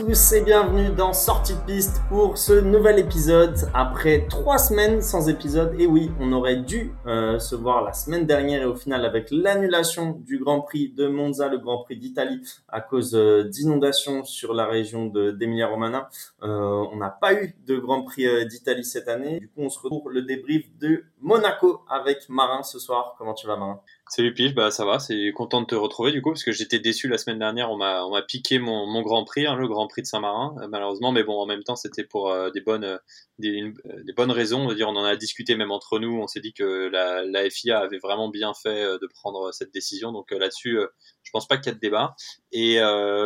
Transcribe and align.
Tous 0.00 0.32
et 0.32 0.40
bienvenue 0.40 0.88
dans 0.96 1.12
Sortie 1.12 1.52
de 1.52 1.60
piste 1.66 2.00
pour 2.08 2.38
ce 2.38 2.54
nouvel 2.54 2.98
épisode 2.98 3.70
après 3.74 4.26
trois 4.30 4.56
semaines 4.56 5.02
sans 5.02 5.28
épisode. 5.28 5.78
Et 5.78 5.86
oui, 5.86 6.10
on 6.18 6.32
aurait 6.32 6.56
dû 6.56 6.94
euh, 7.06 7.38
se 7.38 7.54
voir 7.54 7.84
la 7.84 7.92
semaine 7.92 8.24
dernière 8.24 8.62
et 8.62 8.64
au 8.64 8.74
final 8.74 9.04
avec 9.04 9.28
l'annulation 9.30 10.12
du 10.12 10.38
Grand 10.38 10.62
Prix 10.62 10.88
de 10.88 11.06
Monza, 11.06 11.48
le 11.48 11.58
Grand 11.58 11.82
Prix 11.82 11.98
d'Italie 11.98 12.40
à 12.70 12.80
cause 12.80 13.14
euh, 13.14 13.44
d'inondations 13.44 14.24
sur 14.24 14.54
la 14.54 14.64
région 14.64 15.04
d'Emilia 15.04 15.66
Romana, 15.66 16.08
euh, 16.44 16.86
on 16.90 16.96
n'a 16.96 17.10
pas 17.10 17.34
eu 17.34 17.54
de 17.66 17.76
Grand 17.76 18.02
Prix 18.02 18.46
d'Italie 18.46 18.86
cette 18.86 19.06
année. 19.06 19.38
Du 19.38 19.48
coup, 19.48 19.60
on 19.60 19.68
se 19.68 19.78
retrouve 19.80 20.00
pour 20.00 20.10
le 20.10 20.22
débrief 20.22 20.64
de 20.78 21.04
Monaco 21.20 21.82
avec 21.90 22.26
Marin 22.30 22.62
ce 22.62 22.78
soir. 22.78 23.16
Comment 23.18 23.34
tu 23.34 23.46
vas 23.46 23.56
Marin? 23.56 23.82
Salut 24.12 24.34
Pige, 24.34 24.56
bah 24.56 24.72
ça 24.72 24.84
va, 24.84 24.98
c'est 24.98 25.30
content 25.30 25.60
de 25.60 25.66
te 25.66 25.76
retrouver 25.76 26.10
du 26.10 26.20
coup 26.20 26.30
parce 26.30 26.42
que 26.42 26.50
j'étais 26.50 26.80
déçu 26.80 27.06
la 27.06 27.16
semaine 27.16 27.38
dernière, 27.38 27.70
on 27.70 27.76
m'a 27.76 28.02
on 28.04 28.10
m'a 28.10 28.22
piqué 28.22 28.58
mon, 28.58 28.84
mon 28.84 29.02
Grand 29.02 29.24
Prix, 29.24 29.46
hein, 29.46 29.54
le 29.54 29.68
Grand 29.68 29.86
Prix 29.86 30.02
de 30.02 30.06
Saint-Marin 30.08 30.56
euh, 30.60 30.66
malheureusement, 30.66 31.12
mais 31.12 31.22
bon 31.22 31.38
en 31.38 31.46
même 31.46 31.62
temps 31.62 31.76
c'était 31.76 32.02
pour 32.02 32.28
euh, 32.28 32.50
des 32.50 32.60
bonnes 32.60 32.82
euh, 32.82 32.98
des, 33.38 33.72
des, 34.02 34.12
bonnes 34.12 34.32
raisons, 34.32 34.64
on 34.64 34.66
va 34.66 34.74
dire 34.74 34.88
on 34.88 34.96
en 34.96 35.04
a 35.04 35.14
discuté 35.14 35.54
même 35.54 35.70
entre 35.70 36.00
nous, 36.00 36.18
on 36.20 36.26
s'est 36.26 36.40
dit 36.40 36.52
que 36.52 36.88
la, 36.88 37.24
la 37.24 37.48
FIA 37.48 37.78
avait 37.78 37.98
vraiment 37.98 38.28
bien 38.28 38.52
fait 38.52 38.82
de 38.82 39.06
prendre 39.06 39.52
cette 39.54 39.72
décision, 39.72 40.10
donc 40.10 40.32
là-dessus 40.32 40.76
je 41.22 41.30
pense 41.30 41.46
pas 41.46 41.56
qu'il 41.56 41.66
y 41.66 41.70
a 41.70 41.74
de 41.74 41.78
débat 41.78 42.16
et 42.52 42.78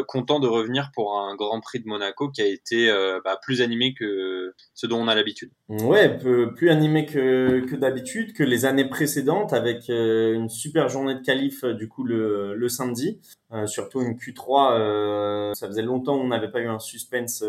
content 0.08 0.40
de 0.40 0.46
revenir 0.46 0.90
pour 0.94 1.18
un 1.18 1.34
Grand 1.34 1.60
Prix 1.60 1.80
de 1.80 1.88
Monaco 1.88 2.30
qui 2.30 2.42
a 2.42 2.46
été 2.46 2.92
bah, 3.24 3.38
plus 3.42 3.62
animé 3.62 3.94
que 3.94 4.54
ce 4.74 4.86
dont 4.86 4.98
on 4.98 5.08
a 5.08 5.14
l'habitude. 5.14 5.50
Ouais, 5.68 6.18
plus 6.18 6.70
animé 6.70 7.06
que 7.06 7.60
que 7.60 7.76
d'habitude, 7.76 8.32
que 8.32 8.42
les 8.42 8.64
années 8.64 8.88
précédentes 8.88 9.52
avec 9.52 9.88
une 9.88 10.48
super 10.48 10.88
journée 10.88 11.14
de 11.14 11.20
qualif 11.20 11.64
euh, 11.64 11.74
du 11.74 11.88
coup 11.88 12.04
le, 12.04 12.54
le 12.54 12.68
samedi, 12.68 13.20
euh, 13.52 13.66
surtout 13.66 14.00
une 14.00 14.14
Q3. 14.14 14.72
Euh, 14.72 15.54
ça 15.54 15.66
faisait 15.66 15.82
longtemps 15.82 16.18
qu'on 16.18 16.28
n'avait 16.28 16.50
pas 16.50 16.60
eu 16.60 16.68
un 16.68 16.78
suspense 16.78 17.44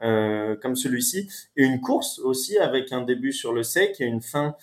comme 0.00 0.76
celui-ci 0.76 1.28
et 1.56 1.64
une 1.64 1.80
course 1.80 2.18
aussi 2.18 2.58
avec 2.58 2.92
un 2.92 3.02
début 3.02 3.32
sur 3.32 3.52
le 3.52 3.62
sec 3.62 3.96
et 4.00 4.04
une 4.04 4.20
fin 4.20 4.54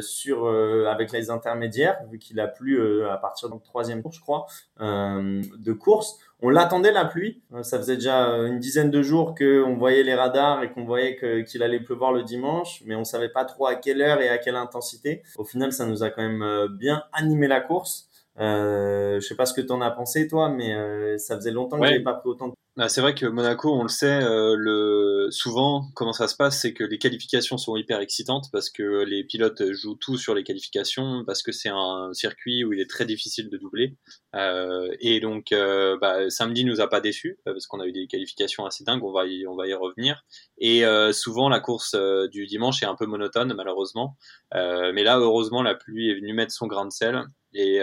sur 0.00 0.48
avec 0.88 1.12
les 1.12 1.30
intermédiaires 1.30 1.98
vu 2.10 2.18
qu'il 2.18 2.38
a 2.40 2.46
plu 2.46 2.80
à 3.08 3.16
partir 3.16 3.50
du 3.50 3.60
troisième 3.60 4.00
tour 4.00 4.12
je 4.12 4.20
crois 4.20 4.46
de 4.78 5.72
course 5.72 6.18
on 6.42 6.48
l'attendait 6.48 6.92
la 6.92 7.04
pluie. 7.04 7.42
Ça 7.62 7.78
faisait 7.78 7.96
déjà 7.96 8.28
une 8.46 8.58
dizaine 8.58 8.90
de 8.90 9.02
jours 9.02 9.34
qu'on 9.34 9.76
voyait 9.76 10.02
les 10.02 10.14
radars 10.14 10.62
et 10.62 10.70
qu'on 10.70 10.84
voyait 10.84 11.44
qu'il 11.44 11.62
allait 11.62 11.80
pleuvoir 11.80 12.12
le 12.12 12.22
dimanche, 12.22 12.82
mais 12.86 12.94
on 12.94 13.04
savait 13.04 13.28
pas 13.28 13.44
trop 13.44 13.66
à 13.66 13.74
quelle 13.74 14.00
heure 14.00 14.20
et 14.20 14.28
à 14.28 14.38
quelle 14.38 14.56
intensité. 14.56 15.22
Au 15.36 15.44
final, 15.44 15.72
ça 15.72 15.86
nous 15.86 16.02
a 16.02 16.10
quand 16.10 16.22
même 16.22 16.42
euh, 16.42 16.68
bien 16.68 17.02
animé 17.12 17.46
la 17.46 17.60
course. 17.60 18.08
Euh, 18.38 19.20
je 19.20 19.26
sais 19.26 19.34
pas 19.34 19.44
ce 19.44 19.52
que 19.52 19.60
tu 19.60 19.72
en 19.72 19.82
as 19.82 19.90
pensé 19.90 20.28
toi, 20.28 20.48
mais 20.48 20.74
euh, 20.74 21.18
ça 21.18 21.36
faisait 21.36 21.50
longtemps 21.50 21.78
que 21.78 21.86
j'avais 21.86 22.00
pas 22.00 22.14
pris 22.14 22.30
autant 22.30 22.48
de 22.48 22.54
bah, 22.80 22.88
c'est 22.88 23.02
vrai 23.02 23.14
que 23.14 23.26
Monaco, 23.26 23.78
on 23.78 23.82
le 23.82 23.90
sait, 23.90 24.22
euh, 24.22 24.54
le... 24.56 25.26
souvent, 25.30 25.90
comment 25.94 26.14
ça 26.14 26.28
se 26.28 26.34
passe, 26.34 26.62
c'est 26.62 26.72
que 26.72 26.82
les 26.82 26.96
qualifications 26.96 27.58
sont 27.58 27.76
hyper 27.76 28.00
excitantes 28.00 28.46
parce 28.52 28.70
que 28.70 29.04
les 29.04 29.22
pilotes 29.22 29.70
jouent 29.72 29.96
tout 29.96 30.16
sur 30.16 30.34
les 30.34 30.44
qualifications, 30.44 31.22
parce 31.26 31.42
que 31.42 31.52
c'est 31.52 31.68
un 31.68 32.08
circuit 32.14 32.64
où 32.64 32.72
il 32.72 32.80
est 32.80 32.88
très 32.88 33.04
difficile 33.04 33.50
de 33.50 33.58
doubler. 33.58 33.98
Euh, 34.34 34.88
et 35.00 35.20
donc, 35.20 35.52
euh, 35.52 35.98
bah, 36.00 36.30
samedi 36.30 36.64
nous 36.64 36.80
a 36.80 36.88
pas 36.88 37.02
déçus 37.02 37.38
parce 37.44 37.66
qu'on 37.66 37.80
a 37.80 37.86
eu 37.86 37.92
des 37.92 38.06
qualifications 38.06 38.64
assez 38.64 38.82
dingues, 38.82 39.04
on 39.04 39.12
va 39.12 39.26
y, 39.26 39.46
on 39.46 39.56
va 39.56 39.66
y 39.66 39.74
revenir. 39.74 40.24
Et 40.56 40.82
souvent, 41.12 41.50
la 41.50 41.60
course 41.60 41.94
du 42.32 42.46
dimanche 42.46 42.82
est 42.82 42.86
un 42.86 42.94
peu 42.94 43.04
monotone, 43.04 43.52
malheureusement. 43.54 44.16
mais 44.54 45.02
là, 45.02 45.18
heureusement, 45.18 45.62
la 45.62 45.74
pluie 45.74 46.08
est 46.10 46.14
venue 46.14 46.32
mettre 46.32 46.52
son 46.54 46.66
grain 46.66 46.86
de 46.86 46.92
sel. 46.92 47.24
Et 47.54 47.80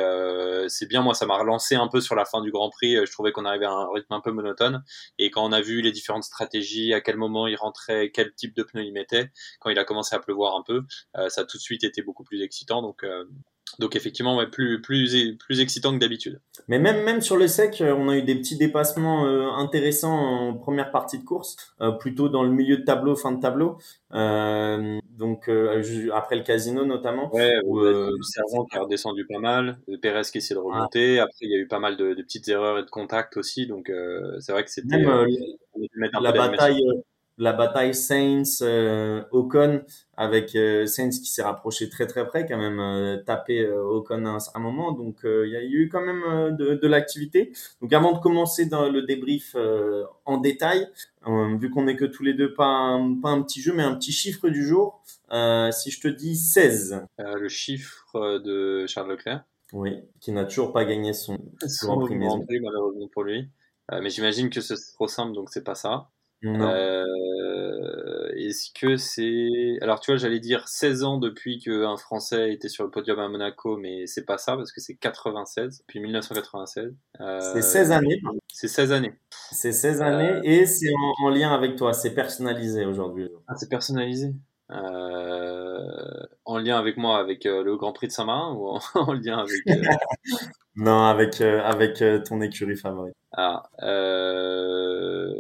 c'est 0.67 0.88
bien, 0.88 1.01
moi, 1.01 1.13
ça 1.13 1.25
m'a 1.25 1.38
relancé 1.38 1.75
un 1.75 1.88
peu 1.88 2.01
sur 2.01 2.16
la 2.16 2.25
fin 2.25 2.41
du 2.41 2.51
Grand 2.51 2.69
Prix. 2.69 2.95
Je 3.05 3.11
trouvais 3.11 3.31
qu'on 3.31 3.45
arrivait 3.45 3.66
à 3.66 3.72
un 3.72 3.91
rythme 3.94 4.13
un 4.13 4.22
peu 4.22 4.31
monotone. 4.31 4.83
Et 5.17 5.31
quand 5.31 5.45
on 5.45 5.51
a 5.51 5.61
vu 5.61 5.81
les 5.81 5.91
différentes 5.91 6.23
stratégies, 6.23 6.94
à 6.94 7.01
quel 7.01 7.17
moment 7.17 7.47
il 7.47 7.55
rentrait, 7.55 8.11
quel 8.11 8.33
type 8.33 8.56
de 8.56 8.63
pneus 8.63 8.83
il 8.83 8.94
mettait, 8.94 9.31
quand 9.59 9.69
il 9.69 9.79
a 9.79 9.83
commencé 9.83 10.16
à 10.16 10.19
pleuvoir 10.19 10.56
un 10.56 10.63
peu, 10.63 10.83
euh, 11.17 11.29
ça 11.29 11.44
tout 11.44 11.57
de 11.57 11.61
suite 11.61 11.83
été 11.83 12.01
beaucoup 12.01 12.23
plus 12.23 12.41
excitant. 12.41 12.81
Donc 12.81 13.03
euh, 13.03 13.25
donc 13.79 13.95
effectivement, 13.95 14.38
ouais, 14.38 14.47
plus 14.47 14.81
plus 14.81 15.38
plus 15.38 15.59
excitant 15.59 15.94
que 15.94 16.00
d'habitude. 16.00 16.39
Mais 16.67 16.79
même 16.79 17.03
même 17.03 17.22
sur 17.22 17.38
le 17.38 17.47
sec, 17.47 17.81
euh, 17.81 17.94
on 17.94 18.09
a 18.09 18.16
eu 18.16 18.23
des 18.23 18.35
petits 18.35 18.57
dépassements 18.57 19.25
euh, 19.25 19.50
intéressants 19.51 20.17
en 20.17 20.53
première 20.53 20.91
partie 20.91 21.19
de 21.19 21.25
course, 21.25 21.57
euh, 21.81 21.91
plutôt 21.91 22.29
dans 22.29 22.44
le 22.44 22.50
milieu 22.50 22.77
de 22.77 22.83
tableau, 22.83 23.16
fin 23.16 23.31
de 23.31 23.41
tableau. 23.41 23.77
Euh, 24.13 25.00
donc 25.17 25.50
après 26.13 26.35
le 26.35 26.44
casino 26.44 26.85
notamment. 26.85 27.33
Ouais, 27.33 27.55
où, 27.66 27.79
le 27.79 28.16
servant 28.22 28.66
qui 28.66 28.78
a 28.78 28.81
redescendu 28.81 29.25
pas 29.25 29.39
mal, 29.39 29.79
Perez 30.01 30.22
qui 30.31 30.38
essaie 30.38 30.53
de 30.53 30.59
remonter. 30.59 31.19
Après 31.19 31.33
il 31.41 31.51
y 31.51 31.55
a 31.55 31.59
eu 31.59 31.67
pas 31.67 31.79
mal 31.79 31.97
de, 31.97 32.13
de 32.13 32.22
petites 32.22 32.47
erreurs 32.47 32.79
et 32.79 32.83
de 32.83 32.89
contacts 32.89 33.38
aussi, 33.38 33.67
donc 33.67 33.91
c'est 34.39 34.51
vrai 34.51 34.63
que 34.63 34.72
c'était 34.72 35.03
la 36.22 36.31
bataille 36.31 36.83
la 37.38 37.53
bataille 37.53 37.94
Saints 37.94 38.61
euh, 38.61 39.23
Ocon 39.31 39.83
avec 40.16 40.56
euh, 40.56 40.88
Saints 40.88 41.09
qui 41.09 41.27
s'est 41.27 41.44
rapproché 41.44 41.88
très 41.89 42.07
très 42.07 42.25
près 42.25 42.47
quand 42.47 42.57
même 42.57 42.79
euh, 42.79 43.17
tapé 43.17 43.61
euh, 43.61 43.83
Ocon 43.83 44.25
à 44.25 44.38
un, 44.56 44.59
moment 44.59 44.91
donc 44.91 45.19
il 45.23 45.50
y 45.50 45.56
a 45.56 45.63
eu 45.63 45.88
quand 45.89 46.01
même 46.01 46.56
de, 46.56 46.73
de 46.73 46.88
l'activité 46.88 47.51
donc 47.81 47.94
avant 47.94 48.13
de 48.13 48.19
commencer 48.19 48.66
dans 48.66 48.89
le 48.89 49.03
débrief 49.03 49.56
en 50.25 50.38
détail 50.38 50.88
vu 51.59 51.69
qu'on 51.69 51.88
est 51.88 51.95
que 51.95 52.06
tous 52.06 52.23
les 52.23 52.33
deux 52.33 52.53
pas 52.53 52.66
un, 52.66 53.16
pas 53.16 53.29
un 53.29 53.41
petit 53.44 53.61
jeu 53.61 53.73
mais 53.73 53.83
un 53.83 53.95
petit 53.95 54.11
chiffre 54.11 54.50
du 54.50 54.66
jour 54.66 55.03
si 55.29 55.91
je 55.91 56.01
te 56.01 56.07
dis 56.07 56.35
16 56.35 57.05
le 57.17 57.47
chiffre 57.49 58.39
de 58.39 58.85
Charles 58.88 59.11
Leclerc 59.11 59.43
oui 59.73 60.01
qui 60.21 60.31
n'a 60.31 60.45
toujours 60.45 60.71
pas 60.71 60.85
gagné 60.85 61.13
son, 61.13 61.38
Grand 61.83 62.05
Prix 62.05 62.59
malheureusement 62.59 63.07
pour 63.11 63.23
lui 63.23 63.49
mais 63.91 64.09
j'imagine 64.09 64.49
que 64.49 64.61
c'est 64.61 64.75
trop 64.93 65.07
simple 65.07 65.33
donc 65.33 65.49
c'est 65.49 65.63
pas 65.63 65.75
ça 65.75 66.09
euh, 66.45 68.29
Est-ce 68.35 68.71
que 68.79 68.97
c'est. 68.97 69.77
Alors, 69.81 69.99
tu 69.99 70.11
vois, 70.11 70.17
j'allais 70.17 70.39
dire 70.39 70.67
16 70.67 71.03
ans 71.03 71.17
depuis 71.17 71.59
qu'un 71.59 71.97
Français 71.97 72.53
était 72.53 72.69
sur 72.69 72.83
le 72.83 72.91
podium 72.91 73.19
à 73.19 73.27
Monaco, 73.27 73.77
mais 73.77 74.05
c'est 74.05 74.25
pas 74.25 74.38
ça, 74.38 74.55
parce 74.55 74.71
que 74.71 74.81
c'est 74.81 74.95
96, 74.95 75.79
depuis 75.79 75.99
1996. 75.99 76.95
Euh, 77.21 77.39
c'est 77.53 77.61
16 77.61 77.91
années. 77.91 78.21
C'est 78.53 78.67
16 78.67 78.91
années. 78.91 79.13
C'est 79.51 79.71
16 79.71 80.01
années 80.01 80.31
euh, 80.31 80.41
et 80.44 80.65
c'est 80.65 80.91
en, 81.23 81.29
lien 81.29 81.53
avec 81.53 81.75
toi, 81.75 81.94
c'est 81.94 82.13
personnalisé 82.13 82.85
aujourd'hui. 82.85 83.29
Ah, 83.47 83.55
c'est 83.55 83.69
personnalisé 83.69 84.27
euh, 84.27 84.31
en 84.69 86.57
lien 86.57 86.78
avec 86.78 86.97
moi, 86.97 87.19
avec 87.19 87.45
euh, 87.45 87.63
le 87.63 87.78
Grand 87.78 87.94
Prix 87.94 88.07
de 88.07 88.11
Saint-Marin 88.11 88.53
ou 88.53 88.67
en, 88.67 88.79
en 88.95 89.13
lien 89.13 89.38
avec 89.39 89.61
Non, 90.75 91.05
avec 91.05 91.41
avec 91.41 92.03
ton 92.25 92.39
écurie 92.41 92.75
favorite. 92.75 93.16
Ah, 93.31 93.63
euh... 93.81 95.33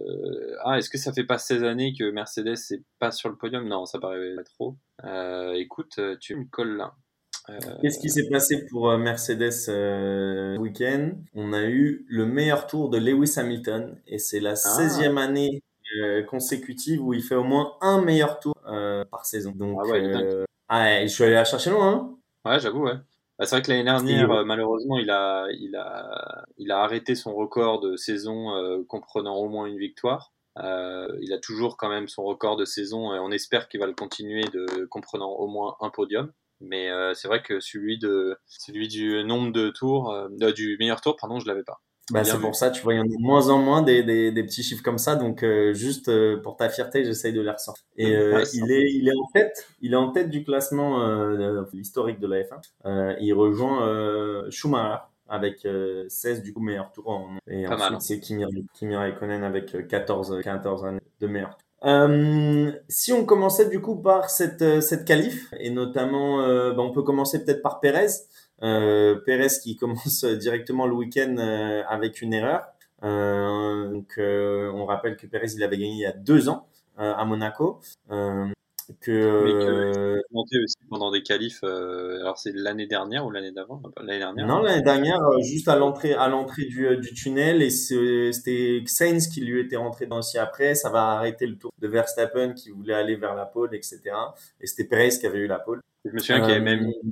ah 0.63 0.79
est-ce 0.79 0.89
que 0.89 0.97
ça 0.97 1.13
fait 1.13 1.25
pas 1.25 1.37
16 1.37 1.63
années 1.63 1.93
que 1.97 2.09
Mercedes 2.09 2.57
est 2.71 2.81
pas 2.99 3.11
sur 3.11 3.29
le 3.29 3.35
podium? 3.35 3.67
Non, 3.67 3.85
ça 3.85 3.99
paraît 3.99 4.35
pas 4.35 4.43
trop. 4.43 4.75
Euh, 5.03 5.53
écoute, 5.53 5.99
tu 6.19 6.35
me 6.35 6.45
colles 6.45 6.77
là. 6.77 6.95
Euh... 7.49 7.59
Qu'est-ce 7.81 7.99
qui 7.99 8.09
s'est 8.09 8.27
passé 8.29 8.65
pour 8.65 8.89
euh, 8.89 8.97
Mercedes 8.97 9.69
euh, 9.69 10.57
week-end? 10.57 11.11
On 11.33 11.53
a 11.53 11.63
eu 11.63 12.05
le 12.09 12.25
meilleur 12.25 12.67
tour 12.67 12.89
de 12.89 12.97
Lewis 12.97 13.33
Hamilton 13.37 13.97
et 14.05 14.19
c'est 14.19 14.39
la 14.39 14.55
16e 14.55 15.17
ah. 15.17 15.21
année 15.21 15.63
euh, 15.97 16.23
consécutive 16.23 17.01
où 17.01 17.13
il 17.13 17.23
fait 17.23 17.35
au 17.35 17.45
moins 17.45 17.73
un 17.81 18.01
meilleur 18.01 18.39
tour 18.39 18.53
par 19.09 19.25
saison. 19.25 19.51
Donc, 19.55 19.79
ah 19.81 19.87
ouais, 19.87 20.45
ah, 20.69 21.01
je 21.03 21.07
suis 21.07 21.23
allé 21.23 21.33
la 21.33 21.45
chercher 21.45 21.69
loin. 21.69 21.93
Hein 21.93 22.51
ouais, 22.51 22.59
j'avoue, 22.59 22.85
ouais. 22.85 22.95
Bah, 23.37 23.45
c'est 23.45 23.55
vrai 23.55 23.61
que 23.61 23.71
l'année 23.71 23.83
dernière, 23.83 24.31
euh, 24.31 24.43
malheureusement, 24.43 24.97
il 24.97 25.09
a, 25.11 25.47
il, 25.51 25.75
a, 25.75 26.43
il 26.57 26.71
a 26.71 26.79
arrêté 26.79 27.13
son 27.13 27.35
record 27.35 27.79
de 27.79 27.95
saison 27.95 28.55
euh, 28.55 28.83
comprenant 28.87 29.35
au 29.35 29.47
moins 29.47 29.67
une 29.67 29.77
victoire. 29.77 30.33
Euh, 30.57 31.07
il 31.21 31.31
a 31.33 31.37
toujours 31.37 31.77
quand 31.77 31.89
même 31.89 32.07
son 32.07 32.23
record 32.23 32.55
de 32.57 32.65
saison 32.65 33.13
et 33.13 33.19
on 33.19 33.29
espère 33.29 33.69
qu'il 33.69 33.79
va 33.79 33.85
le 33.85 33.93
continuer 33.93 34.43
de 34.45 34.85
comprenant 34.85 35.29
au 35.29 35.47
moins 35.47 35.75
un 35.81 35.91
podium. 35.91 36.31
Mais 36.59 36.89
euh, 36.89 37.13
c'est 37.13 37.27
vrai 37.27 37.43
que 37.43 37.59
celui 37.59 37.99
de 37.99 38.35
celui 38.47 38.87
du 38.87 39.23
nombre 39.23 39.51
de 39.51 39.69
tours, 39.69 40.11
euh, 40.11 40.51
du 40.51 40.75
meilleur 40.79 41.01
tour, 41.01 41.15
pardon, 41.15 41.39
je 41.39 41.45
l'avais 41.45 41.63
pas. 41.63 41.79
Bah, 42.11 42.23
c'est 42.23 42.39
pour 42.39 42.55
ça, 42.55 42.71
tu 42.71 42.81
vois, 42.83 42.93
il 42.93 42.97
y 42.97 42.99
en 42.99 43.03
a 43.03 43.07
de 43.07 43.19
moins 43.21 43.49
en 43.49 43.59
moins 43.59 43.81
des, 43.81 44.01
des, 44.01 44.31
des 44.31 44.43
petits 44.43 44.63
chiffres 44.63 44.83
comme 44.83 44.97
ça. 44.97 45.15
Donc, 45.15 45.43
euh, 45.43 45.73
juste 45.73 46.07
euh, 46.07 46.41
pour 46.41 46.55
ta 46.55 46.69
fierté, 46.69 47.03
j'essaye 47.03 47.33
de 47.33 47.41
les 47.41 47.51
ressortir. 47.51 47.83
Et 47.97 48.15
euh, 48.15 48.43
il 48.53 48.71
est, 48.71 48.89
il 48.93 49.09
est 49.09 49.15
en 49.15 49.27
tête, 49.33 49.67
il 49.81 49.93
est 49.93 49.97
en 49.97 50.11
tête 50.11 50.29
du 50.29 50.43
classement 50.43 51.03
historique 51.73 52.19
de 52.19 52.27
la 52.27 52.43
F1. 52.43 53.17
il 53.19 53.33
rejoint 53.33 54.49
Schumacher 54.49 54.99
avec 55.29 55.67
16 56.07 56.41
du 56.41 56.53
coup 56.53 56.61
meilleur 56.61 56.91
tour 56.93 57.09
en 57.09 57.27
et 57.47 57.65
Pas 57.65 57.75
ensuite 57.75 58.01
c'est 58.01 58.19
Kimi, 58.21 58.45
Kimi 58.73 58.95
Raikkonen 58.95 59.43
avec 59.43 59.87
14 59.87 60.39
14 60.41 60.85
années 60.85 61.01
de 61.19 61.27
meilleur 61.27 61.57
euh, 61.83 62.71
si 62.87 63.11
on 63.11 63.25
commençait 63.25 63.67
du 63.67 63.81
coup 63.81 63.97
par 63.97 64.29
cette 64.29 64.81
cette 64.81 65.03
qualif 65.05 65.53
et 65.59 65.69
notamment 65.69 66.37
bah, 66.71 66.81
on 66.81 66.91
peut 66.93 67.03
commencer 67.03 67.43
peut-être 67.43 67.61
par 67.61 67.81
Perez 67.81 68.07
euh, 68.07 68.46
Pérez 68.59 69.47
qui 69.61 69.75
commence 69.77 70.23
directement 70.23 70.85
le 70.87 70.93
week-end 70.93 71.35
euh, 71.37 71.83
avec 71.87 72.21
une 72.21 72.33
erreur. 72.33 72.67
Euh, 73.03 73.91
donc, 73.91 74.15
on 74.17 74.85
rappelle 74.85 75.17
que 75.17 75.27
Pérez 75.27 75.51
il 75.55 75.63
avait 75.63 75.77
gagné 75.77 75.91
il 75.91 75.99
y 75.99 76.05
a 76.05 76.13
deux 76.13 76.49
ans 76.49 76.67
à 76.97 77.23
Monaco. 77.25 77.79
que, 79.01 79.11
euh, 79.11 80.21
aussi 80.31 80.77
pendant 80.89 81.11
des 81.11 81.23
qualifs. 81.23 81.59
Euh, 81.63 82.19
alors 82.21 82.37
c'est 82.37 82.53
l'année 82.55 82.87
dernière 82.87 83.25
ou 83.25 83.31
l'année 83.31 83.51
d'avant 83.51 83.81
L'année 83.97 84.19
dernière. 84.19 84.47
Non, 84.47 84.61
l'année 84.61 84.81
dernière, 84.81 85.21
euh, 85.21 85.41
juste 85.41 85.67
à 85.67 85.75
l'entrée 85.75 86.13
à 86.13 86.27
l'entrée 86.27 86.65
du, 86.65 86.95
du 86.97 87.13
tunnel 87.13 87.61
et 87.61 87.69
c'était 87.69 88.83
Sainz 88.85 89.27
qui 89.27 89.41
lui 89.41 89.61
était 89.61 89.75
rentré 89.75 90.05
dans 90.05 90.19
aussi 90.19 90.37
après. 90.37 90.75
Ça 90.75 90.89
va 90.89 91.11
arrêter 91.11 91.47
le 91.47 91.57
tour 91.57 91.71
de 91.79 91.87
Verstappen 91.87 92.53
qui 92.53 92.71
voulait 92.71 92.93
aller 92.93 93.15
vers 93.15 93.35
la 93.35 93.45
pole, 93.45 93.75
etc. 93.75 94.01
Et 94.61 94.67
c'était 94.67 94.85
Perez 94.85 95.09
qui 95.09 95.27
avait 95.27 95.39
eu 95.39 95.47
la 95.47 95.59
pole. 95.59 95.81
Je 96.05 96.11
me 96.11 96.19
souviens 96.19 96.39
qu'il 96.39 96.49
y 96.49 96.53
avait 96.53 96.61
même 96.61 96.85
une 96.85 97.11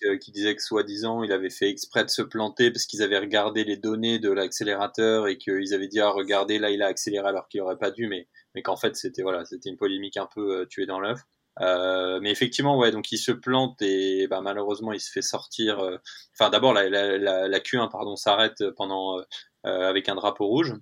polémique 0.00 0.22
qui 0.22 0.32
disait 0.32 0.54
que 0.56 0.62
soi-disant 0.62 1.22
il 1.22 1.32
avait 1.32 1.50
fait 1.50 1.68
exprès 1.68 2.04
de 2.04 2.10
se 2.10 2.22
planter 2.22 2.70
parce 2.70 2.86
qu'ils 2.86 3.02
avaient 3.02 3.18
regardé 3.18 3.64
les 3.64 3.76
données 3.76 4.18
de 4.18 4.30
l'accélérateur 4.30 5.28
et 5.28 5.38
qu'ils 5.38 5.74
avaient 5.74 5.88
dit 5.88 6.00
ah 6.00 6.10
regardez 6.10 6.58
là 6.58 6.70
il 6.70 6.82
a 6.82 6.86
accéléré 6.86 7.28
alors 7.28 7.48
qu'il 7.48 7.60
aurait 7.60 7.78
pas 7.78 7.90
dû 7.90 8.08
mais 8.08 8.28
mais 8.54 8.62
qu'en 8.62 8.76
fait 8.76 8.96
c'était 8.96 9.22
voilà, 9.22 9.44
c'était 9.44 9.70
une 9.70 9.76
polémique 9.76 10.16
un 10.16 10.28
peu 10.32 10.60
euh, 10.60 10.66
tuée 10.66 10.86
dans 10.86 11.00
l'œuf. 11.00 11.20
Euh, 11.60 12.18
mais 12.20 12.32
effectivement, 12.32 12.76
ouais, 12.78 12.90
donc 12.90 13.12
il 13.12 13.18
se 13.18 13.30
plante 13.30 13.80
et 13.80 14.26
bah, 14.28 14.40
malheureusement 14.40 14.92
il 14.92 15.00
se 15.00 15.10
fait 15.10 15.22
sortir. 15.22 15.80
Euh, 15.80 15.98
enfin, 16.38 16.50
d'abord 16.50 16.72
la, 16.72 16.88
la, 16.88 17.16
la, 17.18 17.48
la, 17.48 17.60
Q1 17.60 17.90
pardon 17.90 18.16
s'arrête 18.16 18.64
pendant 18.76 19.20
avec 19.64 20.08
un 20.08 20.14
drapeau 20.14 20.46
rouge. 20.46 20.74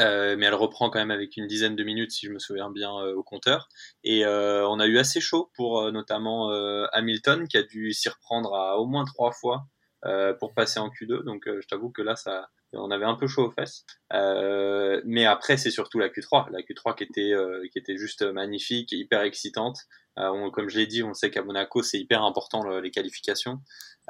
Euh, 0.00 0.36
mais 0.36 0.46
elle 0.46 0.54
reprend 0.54 0.90
quand 0.90 0.98
même 0.98 1.10
avec 1.10 1.36
une 1.36 1.46
dizaine 1.46 1.76
de 1.76 1.84
minutes, 1.84 2.12
si 2.12 2.26
je 2.26 2.32
me 2.32 2.38
souviens 2.38 2.70
bien, 2.70 2.90
au 2.90 3.22
compteur. 3.22 3.68
Et 4.02 4.24
euh, 4.24 4.66
on 4.68 4.80
a 4.80 4.86
eu 4.86 4.98
assez 4.98 5.20
chaud 5.20 5.50
pour 5.54 5.92
notamment 5.92 6.50
Hamilton, 6.92 7.46
qui 7.48 7.56
a 7.56 7.62
dû 7.62 7.92
s'y 7.92 8.08
reprendre 8.08 8.54
à 8.54 8.78
au 8.78 8.86
moins 8.86 9.04
trois 9.04 9.32
fois 9.32 9.66
pour 10.38 10.54
passer 10.54 10.80
en 10.80 10.88
Q2. 10.88 11.24
Donc 11.24 11.44
je 11.46 11.66
t'avoue 11.66 11.90
que 11.90 12.02
là, 12.02 12.16
ça, 12.16 12.48
on 12.76 12.90
avait 12.90 13.04
un 13.04 13.14
peu 13.14 13.26
chaud 13.26 13.46
aux 13.46 13.50
fesses. 13.50 13.84
Euh, 14.12 15.00
mais 15.04 15.24
après, 15.24 15.56
c'est 15.56 15.70
surtout 15.70 15.98
la 15.98 16.08
Q3, 16.08 16.50
la 16.50 16.60
Q3 16.60 16.96
qui 16.96 17.04
était 17.04 17.32
euh, 17.32 17.66
qui 17.72 17.78
était 17.78 17.96
juste 17.96 18.22
magnifique, 18.22 18.92
hyper 18.92 19.22
excitante. 19.22 19.78
Euh, 20.18 20.50
comme 20.50 20.68
je 20.68 20.78
l'ai 20.78 20.86
dit, 20.86 21.02
on 21.02 21.14
sait 21.14 21.30
qu'à 21.30 21.42
Monaco, 21.42 21.82
c'est 21.82 21.98
hyper 21.98 22.22
important 22.22 22.62
les 22.78 22.90
qualifications. 22.90 23.60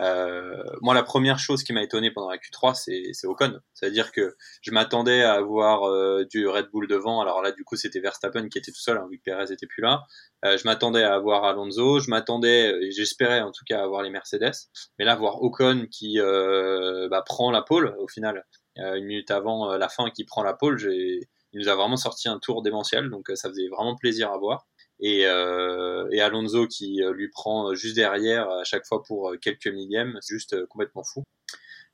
Euh, 0.01 0.63
moi, 0.81 0.93
la 0.93 1.03
première 1.03 1.39
chose 1.39 1.63
qui 1.63 1.73
m'a 1.73 1.83
étonné 1.83 2.11
pendant 2.11 2.29
la 2.29 2.37
Q3, 2.37 2.75
c'est 2.75 3.27
Ocon. 3.27 3.59
C'est-à-dire 3.75 4.13
que 4.13 4.37
je 4.61 4.71
m'attendais 4.73 5.23
à 5.23 5.35
avoir 5.35 5.85
euh, 5.85 6.25
du 6.25 6.47
Red 6.49 6.69
Bull 6.71 6.89
devant. 6.89 7.21
Alors 7.21 7.43
là, 7.43 7.53
du 7.53 7.65
coup, 7.65 7.77
c'était 7.77 8.01
Verstappen 8.01 8.49
qui 8.49 8.59
était 8.59 8.73
tout 8.73 8.81
seul, 8.81 8.99
hein, 8.99 9.07
vu 9.11 9.21
Perez 9.25 9.53
était 9.53 9.67
plus 9.67 9.83
là. 9.83 10.05
Je 10.43 10.63
m'attendais 10.65 11.03
à 11.03 11.15
avoir 11.15 11.45
Alonso. 11.45 12.01
Je 12.01 12.11
m'attendais, 12.11 12.91
j'espérais 12.91 13.41
en 13.41 13.51
tout 13.51 13.65
cas 13.67 13.83
avoir 13.83 14.03
les 14.03 14.11
Mercedes. 14.11 14.53
Mais 14.99 15.07
là, 15.07 15.15
voir 15.15 15.43
Ocon 15.43 15.87
qui 15.91 16.19
bah, 16.19 17.23
prend 17.25 17.51
la 17.51 17.63
pole 17.63 17.97
au 17.99 18.09
final, 18.09 18.45
une 18.77 19.05
minute 19.05 19.31
avant 19.31 19.75
la 19.77 19.89
fin, 19.89 20.11
qui 20.11 20.25
prend 20.25 20.43
la 20.43 20.53
pole, 20.53 20.79
il 20.93 21.27
nous 21.55 21.69
a 21.69 21.75
vraiment 21.75 21.97
sorti 21.97 22.29
un 22.29 22.39
tour 22.39 22.61
démentiel. 22.61 23.09
Donc 23.09 23.31
ça 23.37 23.49
faisait 23.49 23.69
vraiment 23.69 23.97
plaisir 23.97 24.31
à 24.33 24.37
voir 24.37 24.67
et, 25.01 25.27
euh, 25.27 26.09
et 26.13 26.21
Alonso 26.21 26.67
qui 26.67 27.03
euh, 27.03 27.13
lui 27.13 27.29
prend 27.29 27.75
juste 27.75 27.97
derrière 27.97 28.49
à 28.49 28.65
chaque 28.65 28.87
fois 28.87 29.03
pour 29.03 29.31
euh, 29.31 29.37
quelques 29.37 29.67
millièmes, 29.67 30.19
juste 30.29 30.67
complètement 30.67 31.05
fou. 31.05 31.25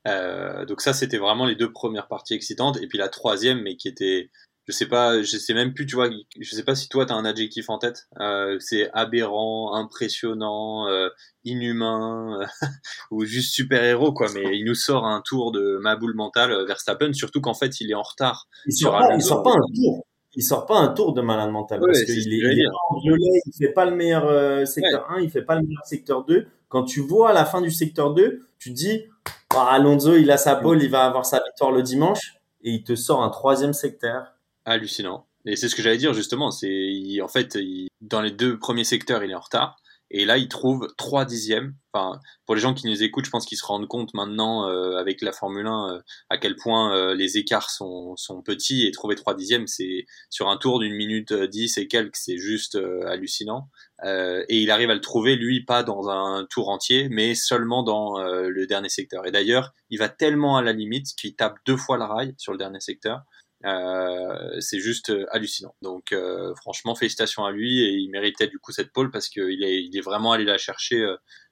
Euh, 0.07 0.65
donc 0.65 0.81
ça, 0.81 0.93
c'était 0.93 1.17
vraiment 1.17 1.45
les 1.45 1.55
deux 1.55 1.71
premières 1.71 2.07
parties 2.07 2.33
excitantes. 2.33 2.77
Et 2.81 2.87
puis 2.87 2.97
la 2.97 3.09
troisième, 3.09 3.61
mais 3.61 3.75
qui 3.75 3.87
était, 3.87 4.29
je 4.67 4.73
sais 4.73 4.87
pas, 4.87 5.21
je 5.21 5.37
sais 5.37 5.53
même 5.53 5.73
plus, 5.73 5.85
tu 5.85 5.95
vois, 5.95 6.09
je 6.39 6.55
sais 6.55 6.63
pas 6.63 6.75
si 6.75 6.89
toi 6.89 7.05
tu 7.05 7.13
as 7.13 7.15
un 7.15 7.25
adjectif 7.25 7.69
en 7.69 7.77
tête. 7.77 8.07
Euh, 8.19 8.57
c'est 8.59 8.89
aberrant, 8.93 9.75
impressionnant, 9.75 10.87
euh, 10.87 11.09
inhumain 11.43 12.39
ou 13.11 13.25
juste 13.25 13.53
super 13.53 13.83
héros 13.83 14.13
quoi. 14.13 14.27
Mais 14.33 14.57
il 14.57 14.65
nous 14.65 14.75
sort 14.75 15.05
un 15.05 15.21
tour 15.21 15.51
de 15.51 15.77
ma 15.81 15.95
boule 15.95 16.15
mentale 16.15 16.65
Verstappen, 16.65 17.13
surtout 17.13 17.41
qu'en 17.41 17.53
fait 17.53 17.79
il 17.81 17.91
est 17.91 17.95
en 17.95 18.03
retard. 18.03 18.47
Il 18.65 18.73
sort, 18.73 18.97
pas, 18.97 19.15
il 19.15 19.21
sort 19.21 19.43
pas 19.43 19.51
un 19.51 19.73
tour 19.75 20.05
il 20.35 20.43
sort 20.43 20.65
pas 20.65 20.77
un 20.77 20.89
tour 20.89 21.13
de 21.13 21.21
malade 21.21 21.51
mental 21.51 21.79
parce 21.85 22.03
qu'il 22.03 22.33
est, 22.33 22.37
il 22.37 22.61
est 22.61 22.67
en 22.89 22.99
violet, 22.99 23.41
il 23.45 23.53
fait 23.53 23.73
pas 23.73 23.85
le 23.85 23.95
meilleur 23.95 24.25
euh, 24.25 24.65
secteur 24.65 25.09
1, 25.11 25.21
il 25.21 25.29
fait 25.29 25.41
pas 25.41 25.55
le 25.55 25.61
meilleur 25.61 25.85
secteur 25.85 26.25
2. 26.25 26.47
Quand 26.69 26.83
tu 26.83 27.01
vois 27.01 27.31
à 27.31 27.33
la 27.33 27.45
fin 27.45 27.61
du 27.61 27.69
secteur 27.69 28.13
2, 28.13 28.47
tu 28.57 28.69
te 28.69 28.75
dis 28.75 29.03
ah, 29.49 29.73
Alonso, 29.73 30.15
il 30.15 30.31
a 30.31 30.37
sa 30.37 30.55
pole, 30.55 30.81
il 30.81 30.89
va 30.89 31.05
avoir 31.05 31.25
sa 31.25 31.41
victoire 31.43 31.71
le 31.71 31.81
dimanche 31.81 32.35
et 32.63 32.71
il 32.71 32.83
te 32.83 32.95
sort 32.95 33.23
un 33.23 33.29
troisième 33.29 33.73
secteur. 33.73 34.33
Hallucinant. 34.65 35.25
Et 35.45 35.55
c'est 35.55 35.67
ce 35.67 35.75
que 35.75 35.81
j'allais 35.81 35.97
dire 35.97 36.13
justement, 36.13 36.51
c'est 36.51 37.19
en 37.21 37.27
fait 37.27 37.57
dans 37.99 38.21
les 38.21 38.31
deux 38.31 38.57
premiers 38.57 38.83
secteurs, 38.83 39.23
il 39.23 39.31
est 39.31 39.35
en 39.35 39.39
retard. 39.39 39.77
Et 40.13 40.25
là, 40.25 40.37
il 40.37 40.49
trouve 40.49 40.87
trois 40.97 41.23
dixièmes. 41.23 41.73
Enfin, 41.93 42.19
pour 42.45 42.55
les 42.55 42.61
gens 42.61 42.73
qui 42.73 42.87
nous 42.87 43.01
écoutent, 43.01 43.25
je 43.25 43.29
pense 43.29 43.45
qu'ils 43.45 43.57
se 43.57 43.65
rendent 43.65 43.87
compte 43.87 44.13
maintenant 44.13 44.67
euh, 44.67 44.97
avec 44.97 45.21
la 45.21 45.31
Formule 45.31 45.67
1 45.67 45.95
euh, 45.95 45.99
à 46.29 46.37
quel 46.37 46.57
point 46.57 46.93
euh, 46.93 47.15
les 47.15 47.37
écarts 47.37 47.69
sont, 47.69 48.15
sont 48.17 48.41
petits 48.41 48.85
et 48.85 48.91
trouver 48.91 49.15
trois 49.15 49.35
dixièmes, 49.35 49.67
c'est 49.67 50.05
sur 50.29 50.49
un 50.49 50.57
tour 50.57 50.79
d'une 50.79 50.95
minute 50.95 51.33
dix 51.33 51.77
et 51.77 51.87
quelques, 51.87 52.17
c'est 52.17 52.37
juste 52.37 52.77
hallucinant. 53.05 53.69
et 54.03 54.61
il 54.61 54.69
arrive 54.69 54.89
à 54.89 54.95
le 54.95 55.01
trouver, 55.01 55.35
lui, 55.35 55.63
pas 55.63 55.83
dans 55.83 56.09
un 56.09 56.45
tour 56.49 56.69
entier, 56.69 57.07
mais 57.09 57.33
seulement 57.35 57.83
dans 57.83 58.21
le 58.21 58.67
dernier 58.67 58.89
secteur. 58.89 59.25
Et 59.25 59.31
d'ailleurs, 59.31 59.73
il 59.89 59.99
va 59.99 60.09
tellement 60.09 60.57
à 60.57 60.61
la 60.61 60.73
limite 60.73 61.07
qu'il 61.15 61.35
tape 61.35 61.57
deux 61.65 61.77
fois 61.77 61.97
le 61.97 62.03
rail 62.03 62.33
sur 62.37 62.51
le 62.51 62.57
dernier 62.57 62.79
secteur. 62.79 63.21
Euh, 63.65 64.59
c'est 64.59 64.79
juste 64.79 65.09
euh, 65.11 65.25
hallucinant. 65.31 65.75
Donc 65.81 66.11
euh, 66.11 66.53
franchement, 66.55 66.95
félicitations 66.95 67.45
à 67.45 67.51
lui 67.51 67.83
et 67.83 67.91
il 67.91 68.09
méritait 68.09 68.47
du 68.47 68.59
coup 68.59 68.71
cette 68.71 68.91
pole 68.91 69.11
parce 69.11 69.29
qu'il 69.29 69.63
est, 69.63 69.83
il 69.83 69.95
est 69.95 70.01
vraiment 70.01 70.31
allé 70.31 70.45
la 70.45 70.57
chercher 70.57 71.05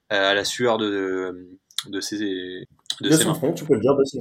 à 0.08 0.34
la 0.34 0.44
sueur 0.44 0.78
de, 0.78 1.48
de 1.86 2.00
ses 2.00 2.18
de, 3.00 3.08
de 3.08 3.10
son 3.12 3.34
front, 3.34 3.52
tu 3.52 3.64
peux 3.64 3.74
le 3.74 3.80
dire 3.80 3.96
de 3.96 4.04
son 4.04 4.20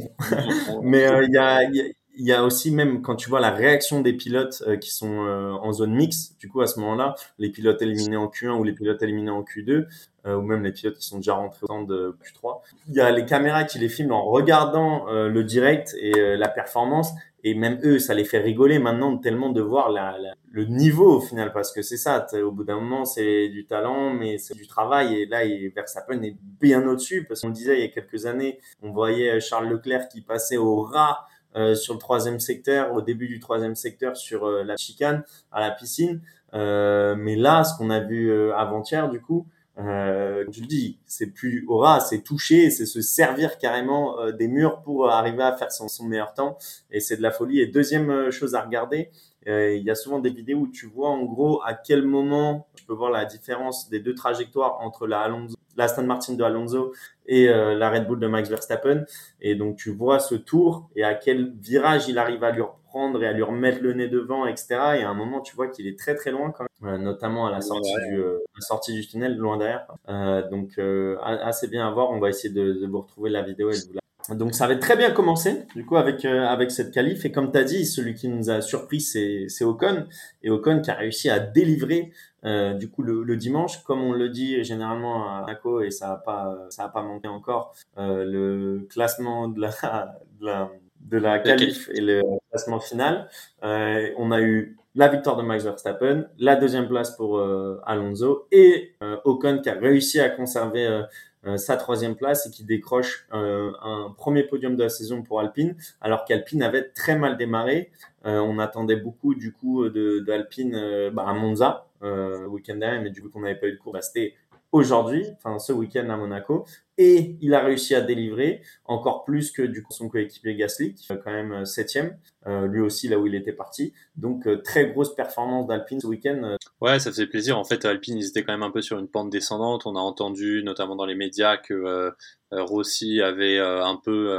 front. 0.66 0.82
Mais 0.84 1.08
il 1.24 1.34
y 1.34 1.38
a, 1.38 1.64
il 1.64 2.26
y 2.26 2.32
a 2.32 2.44
aussi 2.44 2.72
même 2.72 3.02
quand 3.02 3.16
tu 3.16 3.28
vois 3.28 3.40
la 3.40 3.50
réaction 3.50 4.02
des 4.02 4.14
pilotes 4.14 4.64
qui 4.80 4.92
sont 4.92 5.08
en 5.18 5.72
zone 5.74 5.94
mixte, 5.94 6.40
du 6.40 6.48
coup 6.48 6.62
à 6.62 6.68
ce 6.68 6.80
moment-là, 6.80 7.16
les 7.40 7.50
pilotes 7.50 7.82
éliminés 7.82 8.18
en 8.18 8.28
Q1 8.28 8.52
ou 8.52 8.64
les 8.64 8.74
pilotes 8.74 9.02
éliminés 9.02 9.32
en 9.32 9.42
Q2, 9.42 9.88
ou 10.28 10.42
même 10.42 10.64
les 10.64 10.72
pilotes 10.72 10.98
qui 10.98 11.08
sont 11.08 11.18
déjà 11.18 11.34
rentrés 11.34 11.64
au 11.64 11.68
temps 11.68 11.84
de 11.84 12.16
Q3, 12.24 12.60
il 12.88 12.96
y 12.96 13.02
a 13.02 13.10
les 13.10 13.26
caméras 13.26 13.64
qui 13.64 13.80
les 13.80 13.90
filment 13.90 14.14
en 14.14 14.26
regardant 14.26 15.08
le 15.10 15.44
direct 15.44 15.96
et 16.00 16.38
la 16.38 16.50
performance 16.50 17.14
et 17.44 17.56
même 17.56 17.80
eux, 17.84 18.00
ça 18.00 18.14
les 18.14 18.26
fait 18.26 18.40
rigoler 18.40 18.80
maintenant 18.80 19.18
tellement 19.18 19.50
de 19.50 19.62
voir 19.62 19.90
la, 19.90 20.18
le 20.52 20.66
niveau 20.66 21.18
au 21.18 21.22
final, 21.22 21.52
parce 21.54 21.72
que 21.72 21.82
c'est 21.82 21.98
ça, 21.98 22.26
au 22.44 22.52
bout 22.52 22.64
d'un 22.64 22.76
moment, 22.76 23.06
c'est 23.06 23.50
du 23.50 23.66
talent, 23.66 24.14
mais 24.14 24.38
c'est 24.38 24.56
du 24.56 24.68
travail, 24.68 25.22
et 25.22 25.26
là, 25.26 25.46
il, 25.46 25.66
est 25.66 26.36
bien 26.60 26.88
au-dessus, 26.88 27.26
parce 27.28 27.42
qu'on 27.42 27.50
disait 27.50 27.78
il 27.78 27.82
y 27.82 27.86
a 27.86 27.90
quelques 27.90 28.26
années, 28.26 28.60
on 28.82 28.92
voyait 28.92 29.40
Charles 29.40 29.70
Leclerc 29.70 30.10
qui 30.10 30.22
passait 30.22 30.58
au 30.58 30.82
rat 30.82 31.26
euh, 31.56 31.76
sur 31.76 31.94
le 31.94 32.00
troisième 32.00 32.40
secteur, 32.40 32.94
au 32.94 33.02
début 33.02 33.28
du 33.28 33.40
troisième 33.40 33.76
secteur 33.76 34.16
sur 34.16 34.46
euh, 34.46 34.64
la 34.64 34.78
chicane, 34.78 35.24
à 35.52 35.62
la 35.62 35.72
piscine, 35.72 36.22
euh, 36.54 37.16
mais 37.18 37.36
là, 37.36 37.64
ce 37.64 37.78
qu'on 37.78 37.90
a 37.90 38.00
vu 38.00 38.32
euh, 38.32 38.56
avant-hier, 38.56 39.10
du 39.10 39.22
coup, 39.22 39.48
euh, 39.80 40.46
tu 40.52 40.62
le 40.62 40.68
dis, 40.68 41.00
c'est 41.06 41.28
plus 41.28 41.66
aura, 41.68 42.00
c'est 42.00 42.22
toucher, 42.22 42.70
c'est 42.70 42.86
se 42.86 43.02
servir 43.02 43.58
carrément 43.58 44.20
euh, 44.20 44.32
des 44.32 44.48
murs 44.48 44.82
pour 44.82 45.10
arriver 45.10 45.44
à 45.44 45.56
faire 45.56 45.72
son, 45.72 45.88
meilleur 46.06 46.34
temps. 46.34 46.58
Et 46.92 47.00
c'est 47.00 47.18
de 47.18 47.22
la 47.22 47.32
folie. 47.32 47.62
Et 47.62 47.68
deuxième 47.68 48.10
euh, 48.10 48.32
chose 48.32 48.56
à 48.56 48.62
regarder, 48.62 49.10
euh, 49.48 49.74
il 49.74 49.84
y 49.84 49.90
a 49.90 49.96
souvent 49.96 50.20
des 50.20 50.32
vidéos 50.32 50.60
où 50.60 50.68
tu 50.68 50.86
vois 50.86 51.10
en 51.10 51.24
gros 51.24 51.62
à 51.64 51.74
quel 51.74 52.04
moment 52.04 52.68
tu 52.76 52.84
peux 52.86 52.94
voir 52.94 53.10
la 53.12 53.26
différence 53.26 53.90
des 53.90 54.00
deux 54.00 54.16
trajectoires 54.16 54.80
entre 54.82 55.08
la 55.08 55.22
Alonso, 55.22 55.56
la 55.78 55.88
Martin 56.04 56.34
de 56.34 56.44
Alonso 56.44 56.94
et 57.26 57.48
la 57.48 57.90
Red 57.90 58.06
Bull 58.06 58.20
de 58.20 58.28
Max 58.28 58.50
Verstappen. 58.50 59.06
Et 59.40 59.56
donc 59.56 59.78
tu 59.78 59.92
vois 59.92 60.20
ce 60.20 60.36
tour 60.36 60.90
et 60.96 61.04
à 61.06 61.14
quel 61.14 61.54
virage 61.62 62.10
il 62.10 62.18
arrive 62.18 62.44
à 62.44 62.52
lui 62.52 62.64
prendre 62.90 63.24
et 63.24 63.28
à 63.28 63.32
lui 63.32 63.44
remettre 63.44 63.82
le 63.82 63.94
nez 63.94 64.08
devant, 64.10 64.46
etc. 64.46 64.68
Et 65.00 65.04
à 65.04 65.10
un 65.10 65.14
moment, 65.14 65.42
tu 65.42 65.56
vois 65.56 65.68
qu'il 65.68 65.88
est 65.88 65.98
très 65.98 66.16
très 66.16 66.32
loin 66.32 66.52
quand 66.52 66.64
même, 66.64 66.69
euh, 66.69 66.69
notamment 66.82 67.48
à 67.48 67.52
la 67.52 67.62
sortie, 67.62 67.94
du, 68.10 68.18
euh, 68.18 68.40
la 68.56 68.62
sortie 68.62 68.94
du 68.94 69.06
tunnel, 69.06 69.36
loin 69.36 69.58
derrière. 69.58 69.86
Euh, 70.08 70.48
donc 70.50 70.78
euh, 70.78 71.18
assez 71.22 71.68
bien 71.68 71.88
à 71.88 71.92
voir. 71.92 72.12
On 72.12 72.20
va 72.20 72.30
essayer 72.30 72.54
de, 72.54 72.74
de 72.74 72.88
vous 72.88 73.02
retrouver 73.02 73.30
la 73.30 73.42
vidéo 73.42 73.70
et 73.70 73.74
de 73.74 73.88
vous 73.88 73.94
la 73.94 74.00
donc 74.36 74.54
ça 74.54 74.66
avait 74.66 74.78
très 74.78 74.96
bien 74.96 75.10
commencé 75.10 75.64
du 75.76 75.84
coup 75.84 75.98
avec 75.98 76.24
avec 76.24 76.70
cette 76.70 76.92
qualif 76.92 77.26
et 77.26 77.32
comme 77.32 77.52
tu 77.52 77.58
as 77.58 77.64
dit 77.64 77.84
celui 77.84 78.14
qui 78.14 78.28
nous 78.28 78.52
a 78.52 78.62
surpris 78.62 79.02
c'est 79.02 79.46
c'est 79.48 79.64
Ocon 79.64 80.06
et 80.44 80.52
Ocon 80.52 80.82
qui 80.82 80.92
a 80.92 80.94
réussi 80.94 81.32
à 81.32 81.40
délivrer 81.40 82.12
euh, 82.46 82.74
du 82.74 82.92
coup 82.92 83.02
le, 83.02 83.24
le, 83.24 83.38
dimanche 83.38 83.82
comme 83.84 84.04
on 84.04 84.14
le 84.14 84.30
dit 84.30 84.64
généralement 84.64 85.28
à 85.28 85.46
Naco 85.48 85.82
et 85.82 85.90
ça 85.90 86.12
a 86.12 86.16
pas 86.18 86.56
ça 86.70 86.84
a 86.84 86.90
pas 86.90 87.02
manqué 87.02 87.28
encore 87.28 87.74
euh, 87.98 88.24
le 88.24 88.88
classement 88.88 89.48
de 89.48 89.60
la, 89.60 89.70
de 90.40 90.46
la 90.46 90.70
de 91.02 91.18
la 91.18 91.40
qualif 91.40 91.90
et 91.94 92.02
le 92.02 92.22
classement 92.50 92.80
final. 92.80 93.30
Euh, 93.64 94.10
on 94.18 94.32
a 94.32 94.42
eu 94.42 94.78
la 94.96 95.08
victoire 95.08 95.38
de 95.38 95.44
Max 95.44 95.64
Verstappen, 95.64 96.26
la 96.40 96.56
deuxième 96.56 96.88
place 96.88 97.16
pour 97.16 97.38
euh, 97.38 97.80
Alonso 97.86 98.48
et 98.52 98.96
euh, 99.04 99.18
Ocon 99.24 99.60
qui 99.62 99.70
a 99.70 99.74
réussi 99.74 100.20
à 100.20 100.30
conserver 100.30 100.86
euh, 100.86 101.04
euh, 101.46 101.58
sa 101.58 101.78
troisième 101.78 102.16
place 102.16 102.48
et 102.48 102.52
qui 102.52 102.64
décroche 102.66 103.26
un 103.32 104.14
premier 104.18 104.44
podium 104.44 104.76
de 104.76 104.84
la 104.84 104.90
saison 104.90 105.22
pour 105.22 105.40
Alpine, 105.40 105.76
alors 106.02 106.26
qu'Alpine 106.26 106.64
avait 106.64 106.90
très 106.90 107.18
mal 107.18 107.38
démarré. 107.38 107.92
on 108.26 108.60
attendait 108.60 108.98
beaucoup 108.98 109.36
du 109.36 109.54
coup 109.54 109.88
de 109.88 110.20
d'Alpine 110.20 111.10
bah, 111.14 111.24
à 111.26 111.34
Monza 111.34 111.88
le 112.02 112.46
week-end 112.48 112.76
dernier, 112.76 113.00
mais 113.00 113.10
du 113.10 113.22
coup 113.22 113.30
qu'on 113.30 113.40
n'avait 113.40 113.56
pas 113.56 113.68
eu 113.68 113.72
de 113.72 113.78
cours, 113.78 113.94
bah, 113.94 114.02
c'était 114.02 114.34
aujourd'hui, 114.72 115.26
enfin 115.38 115.60
ce 115.60 115.74
week-end 115.74 116.10
à 116.10 116.18
Monaco, 116.18 116.66
et 116.98 117.38
il 117.42 117.54
a 117.54 117.62
réussi 117.62 117.96
à 117.96 118.02
délivrer 118.02 118.62
encore 118.86 119.24
plus 119.24 119.52
que 119.52 119.62
du 119.62 119.84
coup 119.84 119.94
son 119.94 120.10
coéquipier 120.10 120.56
Gasly, 120.56 120.94
qui 120.94 121.06
fait 121.06 121.20
quand 121.24 121.32
même 121.32 121.52
euh, 121.54 121.66
septième, 121.66 122.18
euh, 122.46 122.68
lui 122.68 122.82
aussi 122.82 123.08
là 123.08 123.18
où 123.18 123.26
il 123.26 123.36
était 123.36 123.54
parti. 123.54 123.94
Donc 124.16 124.48
euh, 124.48 124.62
très 124.62 124.92
grosse 124.92 125.16
performance 125.16 125.68
d'Alpine 125.68 126.00
ce 126.00 126.08
week-end. 126.08 126.58
Ouais, 126.82 126.98
ça 127.00 127.12
faisait 127.12 127.28
plaisir. 127.28 127.58
En 127.58 127.66
fait, 127.66 127.84
Alpine, 127.84 128.18
ils 128.18 128.28
étaient 128.28 128.42
quand 128.44 128.54
même 128.54 128.64
un 128.64 128.72
peu 128.72 128.82
sur 128.82 128.98
une 129.00 129.10
pente 129.10 129.30
descendante. 129.30 129.86
On 129.86 129.98
a 129.98 130.00
entendu, 130.00 130.64
notamment 130.64 130.96
dans 130.96 131.06
les 131.06 131.16
médias, 131.16 131.58
que 131.58 131.74
euh, 131.74 132.10
euh, 132.54 132.64
Rossi 132.64 133.22
avait 133.22 133.58
euh, 133.58 133.84
un 133.84 133.98
peu 133.98 134.30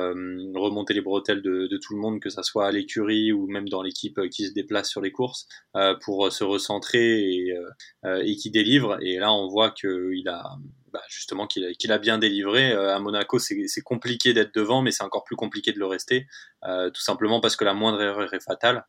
remonté 0.55 0.95
les 0.95 1.03
bretelles 1.03 1.43
de, 1.43 1.67
de, 1.67 1.77
tout 1.77 1.95
le 1.95 2.01
monde, 2.01 2.19
que 2.19 2.31
ça 2.31 2.43
soit 2.43 2.67
à 2.67 2.73
l'écurie 2.73 3.31
ou 3.31 3.47
même 3.47 3.69
dans 3.69 3.83
l'équipe 3.83 4.19
qui 4.31 4.47
se 4.47 4.55
déplace 4.55 4.89
sur 4.89 5.03
les 5.03 5.13
courses, 5.13 5.47
pour 6.03 6.33
se 6.33 6.43
recentrer 6.45 7.21
et, 7.21 7.55
et 8.23 8.37
qui 8.37 8.51
délivre. 8.51 8.97
Et 9.03 9.19
là, 9.19 9.33
on 9.33 9.49
voit 9.49 9.71
qu'il 9.71 10.27
a 10.29 10.43
bah, 10.93 11.03
justement 11.09 11.47
qu'il 11.47 11.65
a, 11.67 11.73
qu'il 11.75 11.93
a, 11.93 11.99
bien 11.99 12.19
délivré. 12.19 12.73
à 12.73 12.99
Monaco, 13.01 13.39
c'est 13.39 13.83
compliqué 13.85 14.33
d'être 14.33 14.55
devant, 14.55 14.81
mais 14.83 14.93
c'est 14.93 15.05
encore 15.05 15.25
plus 15.25 15.37
compliqué 15.37 15.73
de 15.73 15.79
le 15.79 15.87
rester, 15.87 16.27
tout 16.63 17.03
simplement 17.03 17.41
parce 17.41 17.57
que 17.57 17.65
la 17.65 17.75
moindre 17.75 18.01
erreur 18.01 18.33
est 18.33 18.43
fatale. 18.43 18.87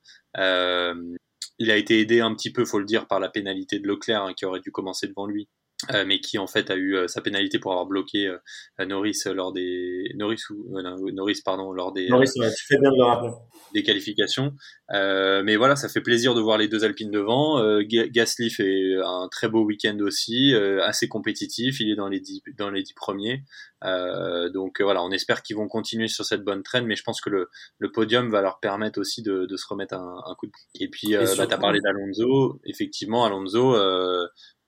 Il 1.59 1.71
a 1.71 1.77
été 1.77 1.99
aidé 1.99 2.21
un 2.21 2.33
petit 2.35 2.51
peu, 2.51 2.65
faut 2.65 2.79
le 2.79 2.85
dire, 2.85 3.07
par 3.07 3.19
la 3.19 3.29
pénalité 3.29 3.79
de 3.79 3.87
Leclerc 3.87 4.23
hein, 4.23 4.33
qui 4.33 4.45
aurait 4.45 4.59
dû 4.59 4.71
commencer 4.71 5.07
devant 5.07 5.25
lui. 5.25 5.47
Euh, 5.89 6.05
mais 6.05 6.19
qui 6.19 6.37
en 6.37 6.47
fait 6.47 6.69
a 6.69 6.75
eu 6.75 6.95
euh, 6.95 7.07
sa 7.07 7.21
pénalité 7.21 7.57
pour 7.57 7.71
avoir 7.71 7.87
bloqué 7.87 8.27
euh, 8.27 8.85
Norris 8.85 9.17
lors 9.25 9.51
des 9.51 10.11
Norris 10.15 10.41
ou 10.51 10.79
Norris 11.11 11.41
pardon 11.43 11.71
lors 11.71 11.91
des 11.91 12.07
Norris 12.07 12.29
tu 12.33 12.65
fais 12.67 12.77
bien 12.79 12.91
de 12.91 12.97
le 12.97 13.03
rappeler. 13.03 13.31
des 13.73 13.81
qualifications. 13.83 14.53
Mais 14.89 15.55
voilà 15.55 15.75
ça 15.75 15.89
fait 15.89 16.01
plaisir 16.01 16.35
de 16.35 16.41
voir 16.41 16.57
les 16.57 16.67
deux 16.67 16.83
Alpines 16.83 17.11
devant. 17.11 17.61
Gasly 17.81 18.49
fait 18.49 18.95
un 19.03 19.27
très 19.31 19.49
beau 19.49 19.63
week-end 19.63 19.97
aussi 20.01 20.53
assez 20.83 21.07
compétitif. 21.07 21.79
Il 21.79 21.89
est 21.89 21.95
dans 21.95 22.09
les 22.09 22.19
dix 22.19 22.41
dans 22.57 22.69
les 22.69 22.83
dix 22.83 22.93
premiers. 22.93 23.43
Donc 23.83 24.81
voilà 24.81 25.03
on 25.03 25.11
espère 25.11 25.41
qu'ils 25.41 25.55
vont 25.55 25.67
continuer 25.67 26.07
sur 26.07 26.25
cette 26.25 26.43
bonne 26.43 26.63
traîne 26.63 26.85
mais 26.85 26.95
je 26.95 27.03
pense 27.03 27.21
que 27.21 27.29
le, 27.29 27.49
le 27.79 27.91
podium 27.91 28.29
va 28.29 28.41
leur 28.41 28.59
permettre 28.59 28.99
aussi 28.99 29.23
de, 29.23 29.45
de 29.45 29.57
se 29.57 29.65
remettre 29.67 29.95
un, 29.95 30.21
un 30.25 30.35
coup 30.35 30.45
de 30.47 30.51
et 30.79 30.89
puis 30.89 31.13
bah, 31.13 31.25
tu 31.25 31.41
as 31.41 31.57
parlé 31.57 31.79
d'Alonso. 31.83 32.59
Effectivement 32.65 33.25
Alonso 33.25 33.75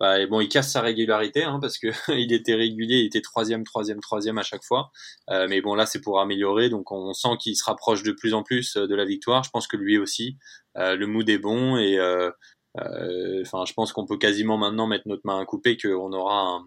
bah, 0.03 0.17
bon, 0.27 0.41
il 0.41 0.49
casse 0.49 0.69
sa 0.69 0.81
régularité 0.81 1.43
hein, 1.43 1.59
parce 1.61 1.77
que 1.77 1.87
il 2.11 2.33
était 2.33 2.55
régulier, 2.55 2.97
il 2.97 3.05
était 3.05 3.21
troisième, 3.21 3.63
troisième, 3.63 4.01
troisième 4.01 4.37
à 4.37 4.43
chaque 4.43 4.65
fois. 4.65 4.91
Euh, 5.29 5.47
mais 5.49 5.61
bon, 5.61 5.75
là, 5.75 5.85
c'est 5.85 6.01
pour 6.01 6.19
améliorer, 6.19 6.67
donc 6.67 6.91
on 6.91 7.13
sent 7.13 7.37
qu'il 7.39 7.55
se 7.55 7.63
rapproche 7.63 8.03
de 8.03 8.11
plus 8.11 8.33
en 8.33 8.43
plus 8.43 8.75
euh, 8.75 8.85
de 8.85 8.95
la 8.95 9.05
victoire. 9.05 9.45
Je 9.45 9.49
pense 9.49 9.65
que 9.65 9.77
lui 9.77 9.97
aussi, 9.97 10.37
euh, 10.77 10.97
le 10.97 11.07
mood 11.07 11.29
est 11.29 11.37
bon 11.37 11.77
et 11.77 11.97
enfin, 12.75 13.63
je 13.65 13.71
pense 13.71 13.93
qu'on 13.93 14.05
peut 14.05 14.17
quasiment 14.17 14.57
maintenant 14.57 14.87
mettre 14.87 15.07
notre 15.07 15.21
main 15.23 15.39
à 15.39 15.45
couper 15.45 15.77
qu'on 15.77 16.11
aura 16.11 16.59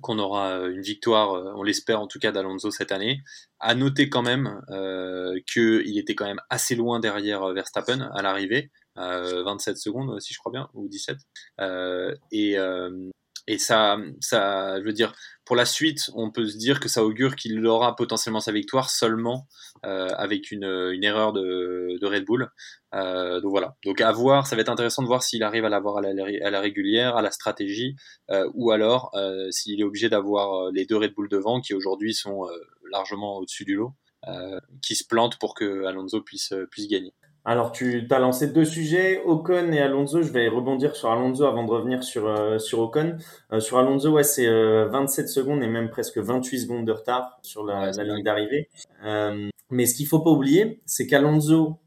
qu'on 0.00 0.18
aura 0.18 0.58
une 0.68 0.82
victoire, 0.82 1.56
on 1.56 1.62
l'espère 1.62 2.00
en 2.00 2.06
tout 2.06 2.18
cas 2.18 2.32
d'Alonso 2.32 2.70
cette 2.70 2.92
année. 2.92 3.20
À 3.60 3.74
noter 3.74 4.08
quand 4.08 4.22
même 4.22 4.60
euh, 4.70 5.38
qu'il 5.52 5.98
était 5.98 6.14
quand 6.14 6.26
même 6.26 6.40
assez 6.50 6.74
loin 6.74 7.00
derrière 7.00 7.52
Verstappen 7.52 8.10
à 8.14 8.22
l'arrivée. 8.22 8.70
27 8.96 9.78
secondes, 9.78 10.20
si 10.20 10.34
je 10.34 10.38
crois 10.38 10.52
bien, 10.52 10.68
ou 10.74 10.88
17. 10.88 11.16
Euh, 11.60 12.14
et, 12.30 12.58
euh, 12.58 13.10
et 13.46 13.58
ça, 13.58 13.98
ça, 14.20 14.78
je 14.80 14.84
veux 14.84 14.92
dire, 14.92 15.14
pour 15.44 15.56
la 15.56 15.64
suite, 15.64 16.10
on 16.14 16.30
peut 16.30 16.46
se 16.46 16.56
dire 16.56 16.78
que 16.78 16.88
ça 16.88 17.04
augure 17.04 17.34
qu'il 17.34 17.66
aura 17.66 17.96
potentiellement 17.96 18.40
sa 18.40 18.52
victoire 18.52 18.90
seulement 18.90 19.48
euh, 19.84 20.08
avec 20.16 20.52
une, 20.52 20.64
erreur 21.02 21.32
de, 21.32 21.98
Red 22.02 22.24
Bull. 22.24 22.48
Euh, 22.94 23.40
donc 23.40 23.50
voilà. 23.50 23.74
Donc 23.84 24.00
à 24.00 24.12
voir, 24.12 24.46
ça 24.46 24.54
va 24.54 24.62
être 24.62 24.68
intéressant 24.68 25.02
de 25.02 25.08
voir 25.08 25.22
s'il 25.22 25.42
arrive 25.42 25.64
à 25.64 25.68
l'avoir 25.68 25.98
à 25.98 26.02
la, 26.02 26.60
régulière, 26.60 27.16
à 27.16 27.22
la 27.22 27.32
stratégie, 27.32 27.96
euh, 28.30 28.48
ou 28.54 28.70
alors 28.70 29.12
s'il 29.50 29.80
est 29.80 29.84
obligé 29.84 30.08
d'avoir 30.08 30.70
les 30.70 30.86
deux 30.86 30.96
Red 30.96 31.14
Bull 31.14 31.28
devant 31.28 31.60
qui 31.60 31.74
aujourd'hui 31.74 32.14
sont 32.14 32.46
largement 32.90 33.38
au-dessus 33.38 33.64
du 33.64 33.74
lot, 33.74 33.94
qui 34.82 34.94
se 34.94 35.04
plantent 35.04 35.38
pour 35.38 35.54
que 35.54 35.84
Alonso 35.84 36.20
puisse 36.22 36.54
puisse 36.70 36.88
gagner. 36.88 37.12
Alors, 37.44 37.72
tu 37.72 38.06
as 38.08 38.18
lancé 38.20 38.46
deux 38.46 38.64
sujets, 38.64 39.20
Ocon 39.24 39.72
et 39.72 39.80
Alonso. 39.80 40.22
Je 40.22 40.30
vais 40.32 40.48
rebondir 40.48 40.94
sur 40.94 41.10
Alonso 41.10 41.44
avant 41.44 41.64
de 41.64 41.70
revenir 41.70 42.04
sur, 42.04 42.28
euh, 42.28 42.58
sur 42.58 42.78
Ocon. 42.78 43.16
Euh, 43.52 43.58
sur 43.58 43.78
Alonso, 43.78 44.10
ouais, 44.10 44.22
c'est 44.22 44.46
27 44.46 45.24
euh, 45.24 45.28
secondes 45.28 45.62
et 45.62 45.66
même 45.66 45.90
presque 45.90 46.18
28 46.18 46.60
secondes 46.60 46.86
de 46.86 46.92
retard 46.92 47.38
sur 47.42 47.64
la, 47.64 47.90
la 47.90 48.04
ligne 48.04 48.22
d'arrivée. 48.22 48.68
mais 49.70 49.86
ce 49.86 49.94
qu'il 49.94 50.06
faut 50.06 50.20
pas 50.20 50.30
oublier, 50.30 50.80
c'est 50.86 51.06
qu'Alonso 51.06 51.78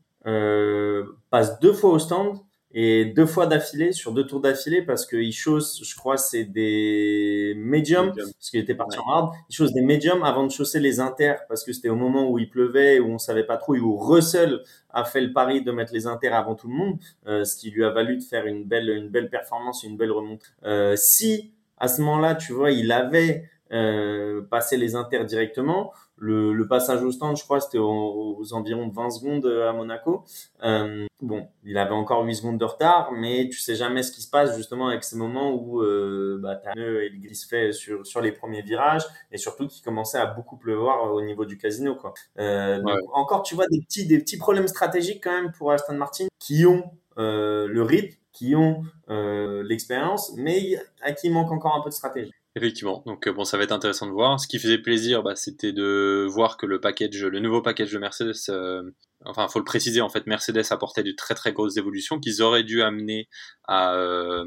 passe 1.30 1.60
deux 1.62 1.74
fois 1.74 1.92
au 1.92 2.00
stand 2.00 2.40
et 2.78 3.06
deux 3.06 3.26
fois 3.26 3.48
d'affilée 3.48 3.94
sur 3.94 4.12
deux 4.12 4.28
tours 4.28 4.42
d'affilée 4.42 4.82
parce 4.82 5.06
qu'il 5.06 5.32
chose, 5.32 5.82
je 5.82 5.96
crois, 5.96 6.18
c'est 6.18 6.44
des 6.44 7.54
médiums 7.56 8.12
parce 8.14 8.50
qu'il 8.50 8.60
était 8.60 8.76
parti 8.76 9.00
en 9.00 9.10
hard. 9.10 9.34
Il 9.50 9.56
chose 9.56 9.72
des 9.72 9.82
médiums 9.82 10.24
avant 10.24 10.46
de 10.46 10.52
chausser 10.52 10.82
les 10.82 11.00
inters 11.00 11.48
parce 11.48 11.64
que 11.64 11.72
c'était 11.72 11.88
au 11.88 11.96
moment 11.96 12.30
où 12.30 12.38
il 12.38 12.50
pleuvait 12.50 13.00
où 13.00 13.08
on 13.08 13.18
savait 13.18 13.46
pas 13.46 13.56
trop 13.56 13.76
et 13.76 13.80
où 13.80 13.96
Russell 13.96 14.60
a 14.90 15.06
fait 15.06 15.22
le 15.22 15.32
pari 15.32 15.64
de 15.64 15.72
mettre 15.72 15.94
les 15.94 16.06
inters 16.06 16.36
avant 16.36 16.56
tout 16.56 16.68
le 16.68 16.74
monde, 16.74 17.00
euh, 17.28 17.46
ce 17.46 17.56
qui 17.56 17.72
lui 17.72 17.86
a 17.86 17.92
valu 17.92 18.18
de 18.18 18.24
faire 18.24 18.46
une 18.46 18.66
belle 18.66 18.90
une 18.90 19.08
belle 19.08 19.30
performance, 19.30 19.84
une 19.84 19.96
belle 19.96 20.12
remontée. 20.12 20.46
Euh, 20.66 20.98
si 20.98 21.54
à 21.78 21.88
ce 21.88 22.02
moment-là, 22.02 22.36
tu 22.36 22.52
vois, 22.52 22.72
il 22.72 22.92
avait 22.92 23.50
euh, 23.72 24.42
passé 24.50 24.76
les 24.76 24.96
inters 24.96 25.26
directement, 25.26 25.94
le, 26.18 26.54
le, 26.54 26.68
passage 26.68 27.04
au 27.04 27.12
stand, 27.12 27.38
je 27.38 27.44
crois, 27.44 27.60
c'était 27.60 27.78
aux, 27.78 28.54
environs 28.54 28.88
de 28.88 28.94
20 28.94 29.10
secondes 29.10 29.46
euh, 29.46 29.70
à 29.70 29.74
Monaco. 29.74 30.24
Euh, 30.64 31.06
bon, 31.22 31.48
il 31.64 31.78
avait 31.78 31.94
encore 31.94 32.24
8 32.24 32.36
secondes 32.36 32.58
de 32.58 32.66
retard, 32.66 33.12
mais 33.12 33.50
tu 33.50 33.60
sais 33.60 33.76
jamais 33.76 34.04
ce 34.04 34.12
qui 34.12 34.22
se 34.22 34.30
passe 34.30 34.56
justement 34.56 34.88
avec 34.88 35.04
ces 35.04 35.18
moments 35.18 35.54
où 35.54 35.82
euh, 35.82 36.40
bah, 36.42 36.62
as 36.66 36.78
et 36.78 37.10
il 37.14 37.20
glisse 37.20 37.46
fait 37.46 37.72
sur, 37.74 38.06
sur 38.06 38.22
les 38.22 38.32
premiers 38.32 38.62
virages 38.62 39.04
et 39.32 39.38
surtout 39.38 39.68
qu'il 39.68 39.84
commençait 39.84 40.18
à 40.18 40.26
beaucoup 40.26 40.58
pleuvoir 40.58 41.14
au 41.14 41.22
niveau 41.22 41.46
du 41.46 41.58
casino. 41.58 41.96
Quoi. 41.96 42.14
Euh, 42.40 42.82
donc, 42.82 43.00
encore, 43.14 43.44
tu 43.44 43.56
vois, 43.56 43.68
des 43.68 43.82
petits, 43.82 44.08
des 44.08 44.20
petits 44.20 44.38
problèmes 44.38 44.68
stratégiques 44.68 45.24
quand 45.24 45.34
même 45.34 45.52
pour 45.52 45.72
Aston 45.72 45.96
Martin 45.96 46.28
qui 46.40 46.66
ont 46.66 46.84
euh, 47.18 47.68
le 47.68 47.82
rythme, 47.82 48.16
qui 48.34 48.56
ont 48.56 48.84
euh, 49.10 49.64
l'expérience, 49.64 50.34
mais 50.36 50.76
à 51.02 51.14
qui 51.14 51.28
il 51.28 51.34
manque 51.34 51.52
encore 51.52 51.76
un 51.76 51.82
peu 51.82 51.90
de 51.90 51.94
stratégie. 51.94 52.34
Effectivement, 52.58 53.04
donc 53.06 53.28
euh, 53.28 53.34
bon, 53.34 53.44
ça 53.44 53.58
va 53.58 53.66
être 53.66 53.74
intéressant 53.74 54.08
de 54.08 54.12
voir. 54.12 54.40
Ce 54.40 54.48
qui 54.48 54.60
faisait 54.60 54.78
plaisir, 54.78 55.24
bah, 55.24 55.36
c'était 55.36 55.74
de 55.74 56.26
voir 56.30 56.56
que 56.56 56.66
le 56.66 56.80
package, 56.80 57.22
le 57.26 57.40
nouveau 57.42 57.62
package 57.62 57.92
de 57.92 58.00
Mercedes, 58.00 58.34
euh, 58.48 58.92
enfin, 59.26 59.48
faut 59.48 59.60
le 59.60 59.66
préciser, 59.66 60.02
en 60.02 60.10
fait, 60.10 60.28
Mercedes 60.28 60.66
apportait 60.72 61.04
de 61.04 61.12
très 61.12 61.36
très 61.36 61.54
grosses 61.54 61.78
évolutions 61.78 62.20
qu'ils 62.20 62.42
auraient 62.42 62.64
dû 62.64 62.82
amener 62.82 63.28
euh, 63.70 64.46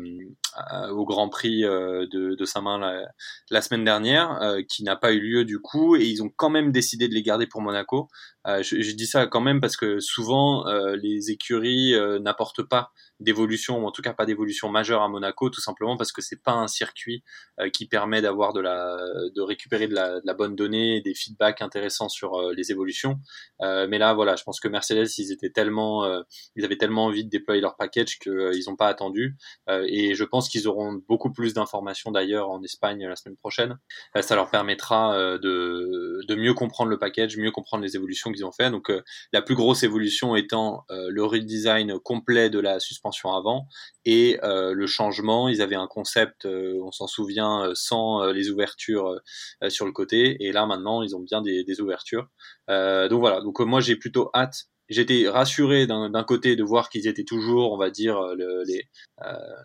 au 0.91 1.05
Grand 1.05 1.29
Prix 1.29 1.63
de, 1.63 2.35
de 2.35 2.45
Saint-Main 2.45 3.05
la, 3.51 3.63
semaine 3.63 3.85
dernière, 3.85 4.57
qui 4.69 4.83
n'a 4.85 4.97
pas 4.97 5.13
eu 5.13 5.21
lieu 5.21 5.45
du 5.45 5.61
coup, 5.61 5.97
et 5.97 6.05
ils 6.05 6.23
ont 6.23 6.31
quand 6.35 6.51
même 6.51 6.73
décidé 6.73 7.09
de 7.09 7.15
les 7.15 7.23
garder 7.23 7.47
pour 7.47 7.61
Monaco. 7.61 8.09
je, 8.47 8.93
dis 8.93 9.07
ça 9.07 9.27
quand 9.27 9.41
même 9.41 9.61
parce 9.61 9.77
que 9.77 10.01
souvent 10.01 10.65
les 10.95 11.31
écuries 11.31 11.95
n'apportent 12.21 12.63
pas 12.63 12.93
d'évolution, 13.21 13.83
ou 13.83 13.87
en 13.87 13.91
tout 13.91 14.03
cas 14.03 14.13
pas 14.13 14.27
d'évolution 14.27 14.69
majeure 14.69 15.03
à 15.03 15.09
Monaco, 15.09 15.51
tout 15.51 15.61
simplement 15.61 15.97
parce 15.97 16.13
que 16.13 16.23
c'est 16.23 16.43
pas 16.43 16.53
un 16.53 16.69
circuit 16.69 17.23
euh, 17.61 17.71
qui 17.71 17.87
permet 17.87 18.23
d'avoir 18.23 18.53
de 18.53 18.61
la, 18.61 18.97
de 19.35 19.41
récupérer 19.41 19.89
de 19.89 19.95
la, 19.95 20.35
bonne 20.35 20.55
donnée, 20.55 21.01
des 21.01 21.15
feedbacks 21.15 21.63
intéressants 21.63 22.09
sur 22.09 22.37
euh, 22.37 22.53
les 22.57 22.71
évolutions. 22.71 23.19
Euh, 23.63 23.87
mais 23.89 23.99
là, 23.99 24.15
voilà, 24.15 24.37
je 24.37 24.45
pense 24.45 24.61
que 24.61 24.68
Mercedes, 24.69 25.09
ils 25.19 25.33
étaient 25.33 25.51
tellement, 25.51 26.07
ils 26.57 26.65
avaient 26.65 26.77
tellement 26.77 27.07
envie 27.07 27.25
de 27.25 27.31
déployer 27.31 27.61
leur 27.61 27.77
package 27.77 28.19
qu'ils 28.19 28.65
n'ont 28.67 28.77
pas 28.77 28.89
attendu. 28.89 29.37
et 29.69 30.15
je 30.15 30.25
pense 30.25 30.49
qu'ils 30.49 30.69
auront 30.69 31.01
beaucoup 31.09 31.33
plus 31.33 31.55
d'informations 31.55 32.11
d'ailleurs 32.11 32.51
en 32.51 32.63
Espagne 32.63 33.07
la 33.07 33.17
semaine 33.17 33.37
prochaine. 33.37 33.77
ça 34.21 34.35
leur 34.35 34.51
permettra 34.51 35.39
de, 35.39 36.21
de 36.27 36.35
mieux 36.35 36.55
comprendre 36.55 36.91
le 36.91 36.99
package, 36.99 37.37
mieux 37.37 37.51
comprendre 37.51 37.83
les 37.83 37.97
évolutions 37.97 38.33
qu'ils 38.33 38.45
ont 38.45 38.53
fait. 38.53 38.71
Donc 38.71 38.93
la 39.33 39.43
plus 39.43 39.55
grosse 39.55 39.83
évolution 39.83 40.37
étant 40.37 40.85
le 40.89 41.25
redesign 41.25 41.99
complet 41.99 42.51
de 42.51 42.59
la 42.59 42.81
suspension 42.81 43.33
avant 43.33 43.69
et 44.11 44.41
euh, 44.43 44.73
le 44.73 44.87
changement 44.87 45.51
ils 45.51 45.61
avaient 45.61 45.77
un 45.77 45.87
concept 45.87 46.47
euh, 46.47 46.81
on 46.83 46.91
s'en 46.91 47.07
souvient 47.07 47.67
euh, 47.67 47.73
sans 47.75 48.25
les 48.33 48.49
ouvertures 48.49 49.21
sur 49.69 49.85
le 49.85 49.93
côté. 49.93 50.43
Et 50.43 50.51
là 50.51 50.65
maintenant 50.65 51.03
ils 51.03 51.15
ont 51.15 51.21
bien 51.21 51.43
des, 51.43 51.63
des 51.63 51.81
ouvertures. 51.83 52.29
Donc 52.69 53.21
voilà. 53.21 53.43
Donc 53.43 53.61
moi 53.61 53.81
j'ai 53.81 53.97
plutôt 53.97 54.31
hâte. 54.35 54.65
J'étais 54.89 55.29
rassuré 55.29 55.87
d'un 55.87 56.25
côté 56.25 56.57
de 56.57 56.65
voir 56.65 56.89
qu'ils 56.89 57.07
étaient 57.07 57.25
toujours, 57.25 57.75
on 57.75 57.77
va 57.77 57.91
dire, 57.91 58.23
le, 58.35 58.65
les 58.67 58.89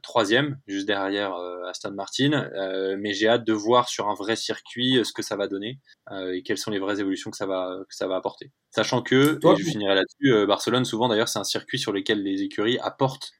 troisièmes, 0.01 0.59
juste 0.67 0.85
derrière 0.85 1.33
Aston 1.69 1.91
Martin, 1.91 2.49
mais 2.97 3.13
j'ai 3.13 3.29
hâte 3.29 3.45
de 3.45 3.53
voir 3.53 3.87
sur 3.87 4.09
un 4.09 4.15
vrai 4.15 4.35
circuit 4.35 4.99
ce 5.05 5.13
que 5.13 5.21
ça 5.21 5.37
va 5.37 5.47
donner 5.47 5.79
et 6.11 6.43
quelles 6.43 6.57
sont 6.57 6.71
les 6.71 6.79
vraies 6.79 6.99
évolutions 6.99 7.31
que 7.31 7.37
ça 7.37 7.45
va 7.45 7.77
que 7.87 7.95
ça 7.95 8.07
va 8.07 8.17
apporter. 8.17 8.51
Sachant 8.71 9.01
que, 9.01 9.39
et 9.41 9.55
je 9.55 9.63
finirai 9.63 9.95
là-dessus, 9.95 10.45
Barcelone 10.45 10.83
souvent 10.83 11.07
d'ailleurs 11.07 11.29
c'est 11.29 11.39
un 11.39 11.45
circuit 11.45 11.79
sur 11.79 11.93
lequel 11.93 12.21
les 12.21 12.41
écuries 12.41 12.77
apportent 12.79 13.31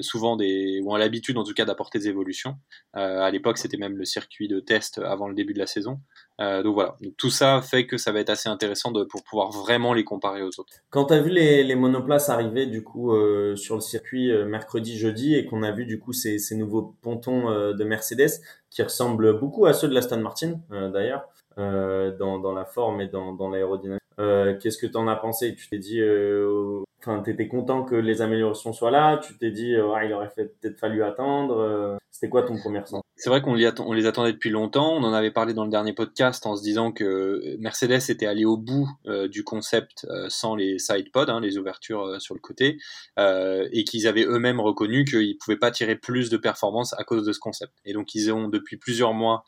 souvent 0.00 0.36
des 0.36 0.80
ou 0.82 0.92
ont 0.92 0.96
l'habitude 0.96 1.38
en 1.38 1.44
tout 1.44 1.54
cas 1.54 1.64
d'apporter 1.64 1.98
des 1.98 2.08
évolutions. 2.08 2.56
Euh, 2.96 3.20
à 3.20 3.30
l'époque, 3.30 3.58
c'était 3.58 3.76
même 3.76 3.96
le 3.96 4.04
circuit 4.04 4.48
de 4.48 4.60
test 4.60 4.98
avant 4.98 5.28
le 5.28 5.34
début 5.34 5.54
de 5.54 5.58
la 5.58 5.66
saison. 5.66 6.00
Euh, 6.40 6.62
donc 6.62 6.74
voilà, 6.74 6.96
tout 7.18 7.30
ça 7.30 7.60
fait 7.62 7.86
que 7.86 7.96
ça 7.96 8.10
va 8.10 8.20
être 8.20 8.30
assez 8.30 8.48
intéressant 8.48 8.90
de, 8.90 9.04
pour 9.04 9.22
pouvoir 9.22 9.50
vraiment 9.50 9.92
les 9.92 10.02
comparer 10.02 10.42
aux 10.42 10.58
autres. 10.58 10.72
Quand 10.90 11.06
tu 11.06 11.14
as 11.14 11.20
vu 11.20 11.30
les, 11.30 11.74
monoplaces 11.74 12.28
arriver 12.28 12.66
du 12.66 12.82
coup 12.82 13.12
euh, 13.12 13.54
sur 13.56 13.74
le 13.74 13.80
circuit 13.80 14.30
euh, 14.30 14.44
mercredi, 14.44 14.98
jeudi 14.98 15.34
et 15.34 15.46
qu'on 15.46 15.62
a 15.62 15.70
vu 15.70 15.84
du 15.84 15.98
coup 15.98 16.12
ces, 16.12 16.38
nouveaux 16.52 16.94
pontons 17.02 17.50
de 17.72 17.84
Mercedes 17.84 18.40
qui 18.70 18.82
ressemblent 18.82 19.38
beaucoup 19.38 19.66
à 19.66 19.72
ceux 19.72 19.88
de 19.88 19.94
la 19.94 20.16
Martin 20.16 20.60
d'ailleurs. 20.70 21.28
dans, 21.56 22.52
la 22.54 22.64
forme 22.64 23.00
et 23.00 23.08
dans 23.08 23.48
l'aérodynamique. 23.50 24.01
Qu'est-ce 24.18 24.78
que 24.78 24.86
tu 24.86 24.96
en 24.96 25.08
as 25.08 25.16
pensé? 25.16 25.54
Tu 25.54 25.68
t'es 25.68 25.78
dit, 25.78 26.00
enfin, 27.00 27.20
t'étais 27.20 27.48
content 27.48 27.84
que 27.84 27.94
les 27.94 28.22
améliorations 28.22 28.72
soient 28.72 28.90
là? 28.90 29.18
Tu 29.18 29.36
t'es 29.38 29.50
dit, 29.50 29.76
ouais, 29.80 30.06
il 30.06 30.12
aurait 30.12 30.32
peut-être 30.34 30.78
fallu 30.78 31.02
attendre. 31.02 31.98
C'était 32.12 32.30
quoi 32.30 32.42
ton 32.42 32.58
premier 32.58 32.84
sens 32.84 33.02
C'est 33.16 33.30
vrai 33.30 33.40
qu'on 33.40 33.54
les 33.54 34.06
attendait 34.06 34.32
depuis 34.32 34.50
longtemps. 34.50 34.94
On 34.94 35.02
en 35.02 35.14
avait 35.14 35.30
parlé 35.30 35.54
dans 35.54 35.64
le 35.64 35.70
dernier 35.70 35.94
podcast 35.94 36.44
en 36.44 36.54
se 36.56 36.62
disant 36.62 36.92
que 36.92 37.56
Mercedes 37.58 38.10
était 38.10 38.26
allé 38.26 38.44
au 38.44 38.58
bout 38.58 38.86
euh, 39.06 39.28
du 39.28 39.44
concept 39.44 40.06
euh, 40.10 40.26
sans 40.28 40.54
les 40.54 40.78
side 40.78 41.10
pods, 41.10 41.30
hein, 41.30 41.40
les 41.40 41.56
ouvertures 41.56 42.02
euh, 42.02 42.18
sur 42.18 42.34
le 42.34 42.40
côté, 42.40 42.78
et 43.18 43.84
qu'ils 43.84 44.06
avaient 44.06 44.26
eux-mêmes 44.26 44.60
reconnu 44.60 45.04
qu'ils 45.04 45.38
pouvaient 45.38 45.56
pas 45.56 45.70
tirer 45.70 45.96
plus 45.96 46.28
de 46.28 46.36
performance 46.36 46.92
à 46.98 47.02
cause 47.02 47.24
de 47.24 47.32
ce 47.32 47.40
concept. 47.40 47.72
Et 47.86 47.94
donc 47.94 48.14
ils 48.14 48.30
ont 48.30 48.48
depuis 48.48 48.76
plusieurs 48.76 49.14
mois 49.14 49.44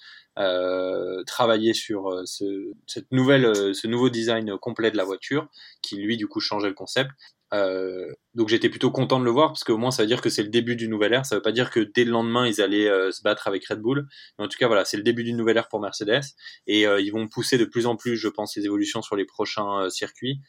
travaillé 1.27 1.75
sur 1.75 2.23
ce, 2.25 2.73
cette 2.87 3.11
nouvelle, 3.13 3.75
ce 3.75 3.87
nouveau 3.87 4.11
design 4.11 4.57
complet 4.59 4.91
de 4.91 4.97
la 4.97 5.05
voiture, 5.05 5.49
qui 5.83 5.97
lui 5.97 6.17
du 6.17 6.27
coup 6.27 6.41
changeait 6.41 6.69
le 6.69 6.75
concept. 6.75 7.11
Euh, 7.55 8.13
donc 8.35 8.49
j'étais 8.49 8.69
plutôt 8.69 8.91
content 8.91 9.21
de 9.21 9.25
le 9.25 9.31
voir 9.31 9.49
parce 9.49 9.63
qu'au 9.63 9.77
moins 9.77 9.93
ça 9.93 10.03
veut 10.03 10.09
dire 10.09 10.21
que 10.21 10.29
c'est 10.29 10.43
le 10.43 10.49
début 10.49 10.77
d'une 10.77 10.91
nouvelle 10.91 11.13
ère. 11.13 11.25
Ça 11.27 11.37
veut 11.37 11.43
pas 11.43 11.53
dire 11.53 11.71
que 11.71 11.81
dès 11.81 12.05
le 12.05 12.11
lendemain 12.11 12.47
ils 12.47 12.61
allaient 12.61 12.89
euh, 12.89 13.13
se 13.13 13.23
battre 13.23 13.47
avec 13.47 13.65
Red 13.67 13.81
Bull. 13.81 14.09
Mais 14.39 14.45
en 14.45 14.49
tout 14.49 14.59
cas 14.59 14.67
voilà, 14.67 14.85
c'est 14.85 14.97
le 14.97 15.03
début 15.03 15.23
d'une 15.23 15.37
nouvelle 15.37 15.57
ère 15.57 15.69
pour 15.69 15.81
Mercedes 15.81 16.25
et 16.67 16.87
euh, 16.87 17.01
ils 17.01 17.11
vont 17.11 17.29
pousser 17.29 17.59
de 17.59 17.65
plus 17.65 17.87
en 17.87 17.97
plus, 17.97 18.17
je 18.17 18.29
pense, 18.29 18.57
les 18.57 18.65
évolutions 18.65 19.03
sur 19.03 19.17
les 19.17 19.25
prochains 19.25 19.89
circuits 19.91 20.41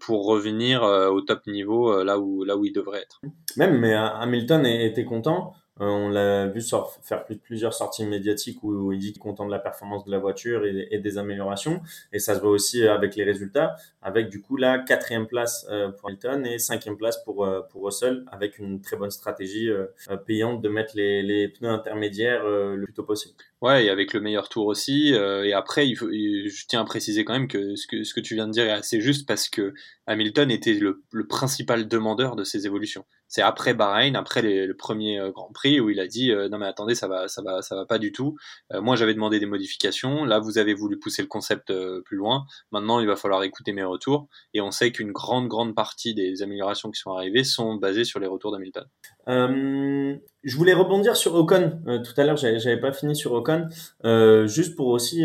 pour 0.00 0.24
revenir 0.24 0.82
au 0.82 1.20
top 1.20 1.46
niveau 1.46 2.02
là 2.02 2.18
où 2.18 2.44
là 2.44 2.56
où 2.56 2.64
ils 2.64 2.72
devraient 2.72 3.02
être. 3.02 3.20
Même 3.56 3.78
mais 3.78 3.92
Hamilton 3.92 4.64
était 4.64 5.04
content. 5.04 5.52
Euh, 5.80 5.84
on 5.84 6.08
l'a 6.08 6.46
vu 6.46 6.62
faire 7.02 7.24
plusieurs 7.42 7.74
sorties 7.74 8.06
médiatiques 8.06 8.62
où, 8.62 8.92
il 8.92 8.98
dit 8.98 9.12
qu'il 9.12 9.16
est 9.16 9.22
content 9.22 9.44
de 9.44 9.50
la 9.50 9.58
performance 9.58 10.04
de 10.04 10.10
la 10.10 10.18
voiture 10.18 10.64
et, 10.64 10.98
des 10.98 11.18
améliorations. 11.18 11.80
Et 12.12 12.18
ça 12.18 12.34
se 12.34 12.40
voit 12.40 12.50
aussi 12.50 12.86
avec 12.86 13.14
les 13.16 13.24
résultats, 13.24 13.76
avec 14.00 14.30
du 14.30 14.40
coup 14.40 14.56
la 14.56 14.78
quatrième 14.78 15.26
place 15.26 15.66
euh, 15.70 15.90
pour 15.90 16.08
Hamilton 16.08 16.46
et 16.46 16.58
cinquième 16.58 16.96
place 16.96 17.22
pour, 17.24 17.44
euh, 17.44 17.60
pour 17.70 17.84
Russell, 17.84 18.24
avec 18.32 18.58
une 18.58 18.80
très 18.80 18.96
bonne 18.96 19.10
stratégie 19.10 19.70
payante 20.26 20.62
de 20.62 20.68
mettre 20.68 20.92
les, 20.94 21.48
pneus 21.48 21.70
intermédiaires 21.70 22.44
le 22.46 22.84
plus 22.84 22.94
tôt 22.94 23.02
possible. 23.02 23.34
Ouais, 23.60 23.86
et 23.86 23.90
avec 23.90 24.12
le 24.12 24.20
meilleur 24.20 24.48
tour 24.48 24.66
aussi. 24.66 25.12
et 25.14 25.52
après, 25.52 25.86
il 25.86 25.94
faut, 25.94 26.08
je 26.10 26.66
tiens 26.66 26.80
à 26.80 26.84
préciser 26.84 27.24
quand 27.24 27.34
même 27.34 27.48
que 27.48 27.76
ce, 27.76 27.86
que 27.86 28.04
ce 28.04 28.14
que 28.14 28.20
tu 28.20 28.34
viens 28.34 28.46
de 28.46 28.52
dire 28.52 28.64
est 28.64 28.70
assez 28.70 29.00
juste 29.00 29.26
parce 29.26 29.48
que 29.48 29.74
Hamilton 30.06 30.50
était 30.50 30.74
le, 30.74 31.02
le 31.12 31.26
principal 31.26 31.88
demandeur 31.88 32.36
de 32.36 32.44
ces 32.44 32.66
évolutions 32.66 33.04
c'est 33.28 33.42
après 33.42 33.74
Bahreïn, 33.74 34.14
après 34.14 34.42
le 34.42 34.74
premier 34.74 35.18
euh, 35.18 35.30
Grand 35.30 35.50
Prix 35.52 35.80
où 35.80 35.90
il 35.90 36.00
a 36.00 36.06
dit 36.06 36.30
euh, 36.30 36.48
non 36.48 36.58
mais 36.58 36.66
attendez 36.66 36.94
ça 36.94 37.08
va 37.08 37.28
ça 37.28 37.42
va 37.42 37.62
ça 37.62 37.74
va 37.74 37.84
pas 37.84 37.98
du 37.98 38.12
tout. 38.12 38.36
Euh, 38.72 38.80
moi 38.80 38.96
j'avais 38.96 39.14
demandé 39.14 39.40
des 39.40 39.46
modifications, 39.46 40.24
là 40.24 40.38
vous 40.38 40.58
avez 40.58 40.74
voulu 40.74 40.98
pousser 40.98 41.22
le 41.22 41.28
concept 41.28 41.72
plus 42.04 42.16
loin. 42.16 42.46
Maintenant 42.70 43.00
il 43.00 43.06
va 43.06 43.16
falloir 43.16 43.42
écouter 43.42 43.72
mes 43.72 43.84
retours 43.84 44.28
et 44.54 44.60
on 44.60 44.70
sait 44.70 44.92
qu'une 44.92 45.12
grande 45.12 45.48
grande 45.48 45.74
partie 45.74 46.14
des 46.14 46.42
améliorations 46.42 46.90
qui 46.90 47.00
sont 47.00 47.12
arrivées 47.12 47.44
sont 47.44 47.74
basées 47.74 48.04
sur 48.04 48.20
les 48.20 48.26
retours 48.26 48.52
d'Hamilton. 48.52 48.84
je 49.26 50.56
voulais 50.56 50.74
rebondir 50.74 51.16
sur 51.16 51.34
Ocon. 51.34 51.80
tout 52.04 52.20
à 52.20 52.24
l'heure 52.24 52.36
j'avais 52.36 52.80
pas 52.80 52.92
fini 52.92 53.16
sur 53.16 53.32
Ocon, 53.32 53.66
juste 54.46 54.76
pour 54.76 54.88
aussi 54.88 55.24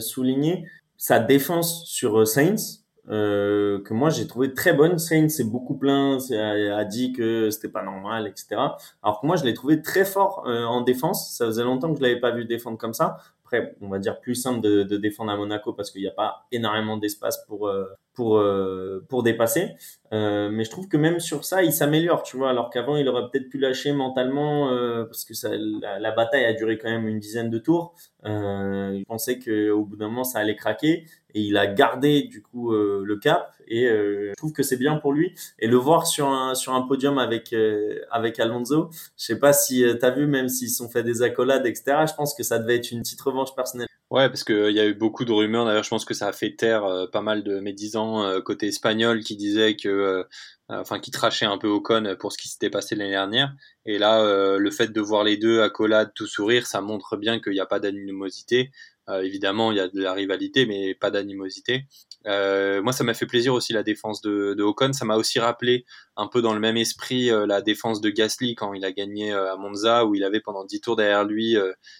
souligner 0.00 0.66
sa 0.96 1.18
défense 1.18 1.84
sur 1.86 2.26
Saints 2.26 2.83
euh, 3.10 3.82
que 3.82 3.92
moi 3.92 4.10
j'ai 4.10 4.26
trouvé 4.26 4.54
très 4.54 4.72
bonne. 4.72 4.98
Sainz 4.98 5.36
s'est 5.36 5.44
beaucoup 5.44 5.74
plaint, 5.76 6.20
a, 6.32 6.76
a, 6.78 6.84
dit 6.84 7.12
que 7.12 7.50
c'était 7.50 7.68
pas 7.68 7.82
normal, 7.82 8.26
etc. 8.26 8.56
Alors 9.02 9.20
que 9.20 9.26
moi 9.26 9.36
je 9.36 9.44
l'ai 9.44 9.54
trouvé 9.54 9.82
très 9.82 10.04
fort 10.04 10.44
euh, 10.46 10.64
en 10.64 10.80
défense. 10.80 11.36
Ça 11.36 11.46
faisait 11.46 11.64
longtemps 11.64 11.92
que 11.92 11.98
je 11.98 12.02
l'avais 12.02 12.20
pas 12.20 12.30
vu 12.30 12.44
défendre 12.44 12.78
comme 12.78 12.94
ça. 12.94 13.18
Après, 13.44 13.76
on 13.80 13.88
va 13.88 13.98
dire 13.98 14.20
plus 14.20 14.34
simple 14.34 14.60
de, 14.60 14.82
de 14.84 14.96
défendre 14.96 15.30
à 15.30 15.36
Monaco 15.36 15.72
parce 15.74 15.90
qu'il 15.90 16.00
n'y 16.00 16.08
a 16.08 16.12
pas 16.12 16.46
énormément 16.50 16.96
d'espace 16.96 17.44
pour 17.46 17.68
euh, 17.68 17.84
pour 18.14 18.38
euh, 18.38 19.04
pour 19.08 19.22
dépasser. 19.22 19.74
Euh, 20.12 20.48
mais 20.50 20.64
je 20.64 20.70
trouve 20.70 20.88
que 20.88 20.96
même 20.96 21.18
sur 21.20 21.44
ça, 21.44 21.62
il 21.62 21.72
s'améliore, 21.72 22.22
tu 22.22 22.36
vois. 22.36 22.50
Alors 22.50 22.70
qu'avant, 22.70 22.96
il 22.96 23.08
aurait 23.08 23.28
peut-être 23.30 23.48
pu 23.48 23.58
lâcher 23.58 23.92
mentalement 23.92 24.68
parce 25.06 25.24
que 25.24 25.34
ça, 25.34 25.50
la, 25.54 26.10
bataille 26.12 26.44
a 26.44 26.52
duré 26.52 26.78
quand 26.78 26.90
même 26.90 27.08
une 27.08 27.18
dizaine 27.18 27.50
de 27.50 27.58
tours. 27.58 27.94
il 28.24 29.04
pensait 29.08 29.38
qu'au 29.38 29.84
bout 29.84 29.96
d'un 29.96 30.08
moment, 30.08 30.24
ça 30.24 30.38
allait 30.38 30.56
craquer 30.56 31.04
et 31.34 31.40
il 31.40 31.56
a 31.56 31.66
gardé 31.66 32.22
du 32.22 32.42
coup 32.42 32.72
le 32.72 33.16
cap 33.16 33.54
et 33.68 33.86
euh, 33.86 34.30
je 34.30 34.34
trouve 34.36 34.52
que 34.52 34.62
c'est 34.62 34.76
bien 34.76 34.96
pour 34.96 35.12
lui 35.12 35.34
et 35.58 35.66
le 35.66 35.76
voir 35.76 36.06
sur 36.06 36.28
un 36.28 36.54
sur 36.54 36.74
un 36.74 36.82
podium 36.82 37.18
avec 37.18 37.52
euh, 37.52 38.00
avec 38.10 38.38
Alonso 38.40 38.90
je 39.16 39.24
sais 39.24 39.38
pas 39.38 39.52
si 39.52 39.84
euh, 39.84 39.96
tu 39.98 40.04
as 40.04 40.10
vu 40.10 40.26
même 40.26 40.48
s'ils 40.48 40.70
sont 40.70 40.88
fait 40.88 41.02
des 41.02 41.22
accolades 41.22 41.66
etc 41.66 42.04
je 42.08 42.14
pense 42.14 42.34
que 42.34 42.42
ça 42.42 42.58
devait 42.58 42.76
être 42.76 42.90
une 42.90 43.00
petite 43.00 43.20
revanche 43.20 43.54
personnelle 43.54 43.88
Ouais, 44.14 44.28
parce 44.28 44.44
qu'il 44.44 44.70
y 44.70 44.78
a 44.78 44.86
eu 44.86 44.94
beaucoup 44.94 45.24
de 45.24 45.32
rumeurs. 45.32 45.64
D'ailleurs, 45.64 45.82
je 45.82 45.88
pense 45.88 46.04
que 46.04 46.14
ça 46.14 46.28
a 46.28 46.32
fait 46.32 46.54
taire 46.54 47.08
pas 47.10 47.20
mal 47.20 47.42
de 47.42 47.58
médisants 47.58 48.40
côté 48.42 48.68
espagnol 48.68 49.24
qui 49.24 49.34
disaient 49.34 49.74
que, 49.74 50.24
enfin, 50.68 51.00
qui 51.00 51.10
trachaient 51.10 51.46
un 51.46 51.58
peu 51.58 51.66
Ocon 51.66 52.14
pour 52.20 52.30
ce 52.32 52.38
qui 52.38 52.48
s'était 52.48 52.70
passé 52.70 52.94
l'année 52.94 53.10
dernière. 53.10 53.52
Et 53.86 53.98
là, 53.98 54.56
le 54.56 54.70
fait 54.70 54.92
de 54.92 55.00
voir 55.00 55.24
les 55.24 55.36
deux 55.36 55.62
accolades, 55.62 56.12
tout 56.14 56.28
sourire, 56.28 56.68
ça 56.68 56.80
montre 56.80 57.16
bien 57.16 57.40
qu'il 57.40 57.54
n'y 57.54 57.60
a 57.60 57.66
pas 57.66 57.80
d'animosité. 57.80 58.70
Euh, 59.08 59.22
évidemment, 59.22 59.70
il 59.70 59.76
y 59.76 59.80
a 59.80 59.88
de 59.88 60.00
la 60.00 60.12
rivalité, 60.12 60.66
mais 60.66 60.94
pas 60.94 61.10
d'animosité. 61.10 61.86
Euh, 62.26 62.82
moi, 62.82 62.92
ça 62.92 63.04
m'a 63.04 63.14
fait 63.14 63.26
plaisir 63.26 63.52
aussi 63.52 63.72
la 63.72 63.82
défense 63.82 64.22
de, 64.22 64.54
de 64.54 64.62
Ocon. 64.62 64.92
Ça 64.92 65.04
m'a 65.04 65.16
aussi 65.16 65.38
rappelé 65.38 65.84
un 66.16 66.26
peu 66.26 66.40
dans 66.40 66.54
le 66.54 66.60
même 66.60 66.76
esprit 66.76 67.30
euh, 67.30 67.46
la 67.46 67.60
défense 67.60 68.00
de 68.00 68.10
Gasly 68.10 68.54
quand 68.54 68.72
il 68.72 68.84
a 68.84 68.92
gagné 68.92 69.32
à 69.32 69.56
Monza, 69.56 70.06
où 70.06 70.14
il 70.14 70.24
avait 70.24 70.40
pendant 70.40 70.64
10 70.64 70.80
tours 70.80 70.96
derrière 70.96 71.24
lui 71.24 71.56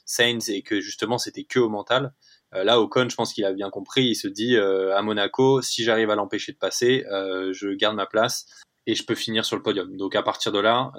Sainz 0.07 0.49
et 0.49 0.63
que 0.63 0.81
justement 0.81 1.19
c'était 1.19 1.45
que 1.45 1.59
au 1.59 1.69
mental. 1.69 2.15
là, 2.53 2.81
Ocon, 2.81 3.09
je 3.09 3.17
pense 3.17 3.35
qu'il 3.35 3.45
a 3.45 3.53
bien 3.53 3.71
compris. 3.71 4.05
Il 4.07 4.15
se 4.15 4.29
dit 4.29 4.57
à 4.57 5.03
Monaco, 5.03 5.61
si 5.63 5.85
j'arrive 5.85 6.11
à 6.11 6.15
l'empêcher 6.15 6.53
de 6.53 6.59
passer, 6.59 7.05
je 7.11 7.75
garde 7.75 7.97
ma 7.97 8.07
place 8.07 8.47
et 8.87 8.95
je 8.95 9.05
peux 9.05 9.15
finir 9.15 9.45
sur 9.45 9.57
le 9.57 9.63
podium. 9.63 9.97
Donc 9.97 10.17
à 10.17 10.23
partir 10.23 10.53
de 10.53 10.59
là, 10.59 10.93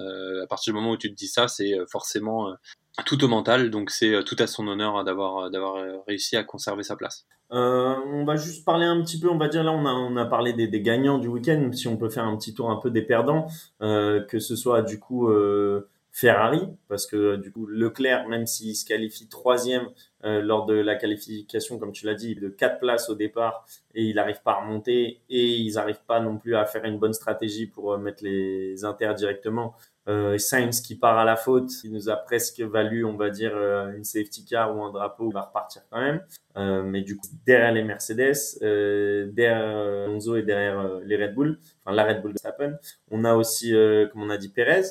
à 0.43 0.47
partir 0.47 0.73
du 0.73 0.79
moment 0.79 0.91
où 0.91 0.97
tu 0.97 1.09
te 1.09 1.15
dis 1.15 1.27
ça, 1.27 1.47
c'est 1.47 1.73
forcément 1.91 2.55
tout 3.03 3.21
au 3.23 3.27
mental, 3.27 3.71
donc 3.71 3.89
c'est 3.89 4.13
euh, 4.13 4.23
tout 4.23 4.37
à 4.39 4.47
son 4.47 4.67
honneur 4.67 5.03
d'avoir 5.03 5.37
euh, 5.37 5.49
d'avoir 5.49 5.75
euh, 5.75 5.97
réussi 6.07 6.37
à 6.37 6.43
conserver 6.43 6.83
sa 6.83 6.95
place. 6.95 7.25
Euh, 7.51 7.95
on 8.07 8.23
va 8.23 8.37
juste 8.37 8.65
parler 8.65 8.85
un 8.85 9.01
petit 9.01 9.19
peu, 9.19 9.29
on 9.29 9.37
va 9.37 9.49
dire 9.49 9.63
là, 9.63 9.71
on 9.71 9.85
a, 9.85 9.91
on 9.91 10.15
a 10.15 10.25
parlé 10.25 10.53
des, 10.53 10.67
des 10.67 10.81
gagnants 10.81 11.19
du 11.19 11.27
week-end, 11.27 11.69
si 11.73 11.87
on 11.87 11.97
peut 11.97 12.09
faire 12.09 12.23
un 12.23 12.35
petit 12.37 12.53
tour 12.53 12.71
un 12.71 12.77
peu 12.77 12.89
des 12.89 13.01
perdants, 13.01 13.47
euh, 13.81 14.21
que 14.21 14.39
ce 14.39 14.55
soit 14.55 14.81
du 14.81 14.99
coup 14.99 15.27
euh, 15.29 15.89
Ferrari, 16.17 16.61
parce 16.87 17.05
que 17.07 17.35
du 17.35 17.51
coup 17.51 17.67
Leclerc, 17.67 18.27
même 18.29 18.47
s'il 18.47 18.73
se 18.75 18.85
qualifie 18.85 19.27
troisième 19.27 19.89
lors 20.23 20.65
de 20.65 20.73
la 20.73 20.95
qualification, 20.95 21.77
comme 21.77 21.91
tu 21.91 22.07
l'as 22.07 22.15
dit, 22.15 22.33
de 22.35 22.49
quatre 22.49 22.79
places 22.79 23.09
au 23.09 23.15
départ, 23.15 23.67
et 23.93 24.05
il 24.05 24.15
n'arrive 24.15 24.41
pas 24.41 24.53
à 24.53 24.61
remonter, 24.61 25.21
et 25.29 25.45
ils 25.57 25.73
n'arrivent 25.73 26.03
pas 26.07 26.19
non 26.19 26.37
plus 26.37 26.55
à 26.55 26.65
faire 26.65 26.85
une 26.85 26.97
bonne 26.97 27.13
stratégie 27.13 27.67
pour 27.67 27.95
mettre 27.99 28.23
les 28.23 28.85
inters 28.85 29.13
directement 29.13 29.75
euh, 30.07 30.37
Sainz 30.37 30.81
qui 30.81 30.95
part 30.95 31.17
à 31.17 31.25
la 31.25 31.35
faute, 31.35 31.69
qui 31.69 31.89
nous 31.89 32.09
a 32.09 32.15
presque 32.15 32.59
valu, 32.61 33.05
on 33.05 33.15
va 33.15 33.29
dire, 33.29 33.53
euh, 33.55 33.91
une 33.95 34.03
safety 34.03 34.45
car 34.45 34.75
ou 34.75 34.83
un 34.83 34.91
drapeau, 34.91 35.29
va 35.31 35.41
repartir 35.41 35.81
quand 35.89 35.99
même. 35.99 36.21
Euh, 36.57 36.83
mais 36.83 37.01
du 37.01 37.17
coup, 37.17 37.27
derrière 37.45 37.71
les 37.71 37.83
Mercedes, 37.83 38.59
euh, 38.61 39.29
derrière 39.31 40.05
Alonso 40.05 40.35
et 40.35 40.43
derrière 40.43 40.99
les 41.03 41.17
Red 41.17 41.33
Bull, 41.33 41.59
enfin 41.83 41.95
la 41.95 42.03
Red 42.05 42.21
Bull 42.21 42.33
de 42.33 42.77
on 43.11 43.23
a 43.23 43.33
aussi, 43.33 43.71
comme 44.11 44.23
on 44.23 44.29
a 44.29 44.37
dit, 44.37 44.49
Perez, 44.49 44.83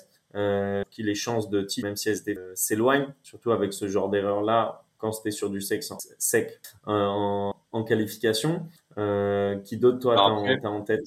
qui 0.90 1.02
les 1.02 1.14
chances 1.14 1.48
de 1.48 1.62
titre, 1.62 1.86
même 1.86 1.96
si 1.96 2.08
SD 2.08 2.38
s'éloignent, 2.54 3.12
surtout 3.22 3.52
avec 3.52 3.72
ce 3.72 3.88
genre 3.88 4.08
d'erreur-là, 4.08 4.84
quand 4.98 5.12
c'était 5.12 5.30
sur 5.30 5.50
du 5.50 5.60
sec, 5.60 5.84
sec 6.18 6.60
en, 6.86 7.54
en 7.72 7.84
qualification. 7.84 8.68
qui 8.96 9.76
d'autre, 9.76 9.98
toi, 9.98 10.14
t'as 10.16 10.68
en, 10.68 10.74
en 10.74 10.82
tête 10.82 11.04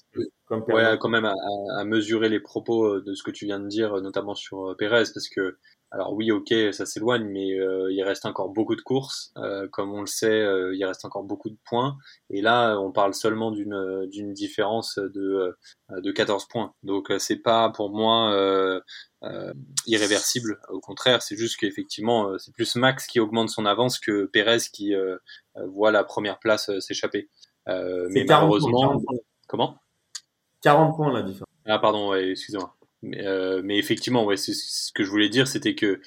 ouais, 0.50 0.98
quand 1.00 1.10
même 1.10 1.26
à, 1.26 1.84
mesurer 1.84 2.30
les 2.30 2.40
propos 2.40 2.86
euh, 2.86 3.04
de 3.06 3.13
ce 3.13 3.24
que 3.24 3.32
tu 3.32 3.46
viens 3.46 3.60
de 3.60 3.68
dire, 3.68 4.00
notamment 4.02 4.36
sur 4.36 4.72
euh, 4.72 4.76
Pérez, 4.76 5.04
parce 5.13 5.30
que 5.30 5.58
alors 5.91 6.13
oui, 6.13 6.32
ok, 6.32 6.54
ça 6.73 6.86
s'éloigne, 6.86 7.26
mais 7.26 7.54
euh, 7.54 7.91
il 7.91 8.04
reste 8.04 8.26
encore 8.26 8.50
beaucoup 8.50 8.76
de 8.76 8.82
courses. 8.82 9.34
comme 9.71 9.93
on 9.93 10.02
le 10.02 10.08
sait, 10.08 10.43
il 10.73 10.86
reste 10.86 11.06
encore 11.06 11.23
beaucoup 11.23 11.50
de 11.50 11.58
points. 11.65 11.97
Et 12.30 12.41
là, 12.41 12.78
on 12.80 12.91
parle 12.91 13.13
seulement 13.13 13.52
d'une 13.52 14.08
d'une 14.12 14.34
différence 14.34 14.97
de 14.97 15.56
de 15.89 16.12
14 16.12 16.47
points. 16.47 16.73
Donc 16.84 17.12
c'est 17.19 17.41
pas 17.41 17.69
pour 17.69 17.89
moi 17.89 18.82
irréversible. 19.86 20.60
Au 20.69 20.80
contraire, 20.82 21.21
c'est 21.21 21.38
juste 21.38 21.58
qu'effectivement, 21.58 22.38
c'est 22.38 22.54
plus 22.54 22.76
Max 22.76 23.08
qui 23.08 23.19
augmente 23.19 23.50
son 23.50 23.65
avance 23.65 24.00
que 24.00 24.26
Pérez 24.26 24.60
qui 24.73 24.93
voit 25.56 25.91
la 25.91 26.04
première 26.04 26.39
place 26.39 26.69
s'échapper. 26.80 27.30
mais 27.65 28.26
malheureusement, 28.28 29.02
comment? 29.47 29.78
40 30.63 30.95
points 30.95 31.13
la 31.13 31.21
différence. 31.21 31.47
Ah 31.65 31.80
pardon, 31.80 32.10
ouais, 32.10 32.32
excusez-moi. 32.32 32.77
Mais, 33.04 33.26
euh, 33.26 33.62
mais, 33.64 33.78
effectivement, 33.78 34.26
ouais, 34.26 34.38
c'est 34.38 34.54
ce 34.54 34.92
que 34.92 35.04
je 35.04 35.10
voulais 35.10 35.30
dire, 35.30 35.48
c'était 35.48 35.76
que 35.76 36.02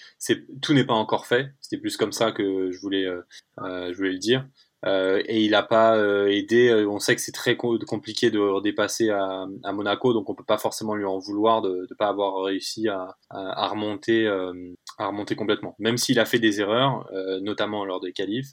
tout 0.60 0.74
n'est 0.74 0.84
pas 0.84 0.94
encore 0.94 1.26
fait. 1.26 1.50
C'était 1.60 1.80
plus 1.80 1.96
comme 1.96 2.12
ça 2.12 2.32
que 2.32 2.70
je 2.72 2.80
voulais, 2.80 3.04
euh, 3.06 3.22
euh 3.58 3.92
je 3.92 3.96
voulais 3.96 4.12
le 4.12 4.18
dire. 4.18 4.46
Euh, 4.86 5.22
et 5.26 5.44
il 5.44 5.50
n'a 5.50 5.62
pas 5.62 5.96
euh, 5.96 6.26
aidé. 6.28 6.72
On 6.88 6.98
sait 6.98 7.14
que 7.14 7.20
c'est 7.20 7.32
très 7.32 7.56
compliqué 7.56 8.30
de 8.30 8.38
redépasser 8.38 9.10
à, 9.10 9.46
à, 9.62 9.72
Monaco, 9.72 10.14
donc 10.14 10.28
on 10.30 10.34
peut 10.34 10.44
pas 10.44 10.58
forcément 10.58 10.94
lui 10.94 11.04
en 11.04 11.18
vouloir 11.18 11.62
de 11.62 11.86
ne 11.90 11.94
pas 11.96 12.08
avoir 12.08 12.42
réussi 12.44 12.88
à, 12.88 13.16
à, 13.28 13.68
remonter, 13.68 14.26
à 14.98 15.06
remonter 15.06 15.36
complètement. 15.36 15.76
Même 15.78 15.98
s'il 15.98 16.18
a 16.18 16.24
fait 16.24 16.38
des 16.38 16.60
erreurs, 16.60 17.08
notamment 17.42 17.84
lors 17.84 18.00
des 18.00 18.12
qualifs, 18.12 18.52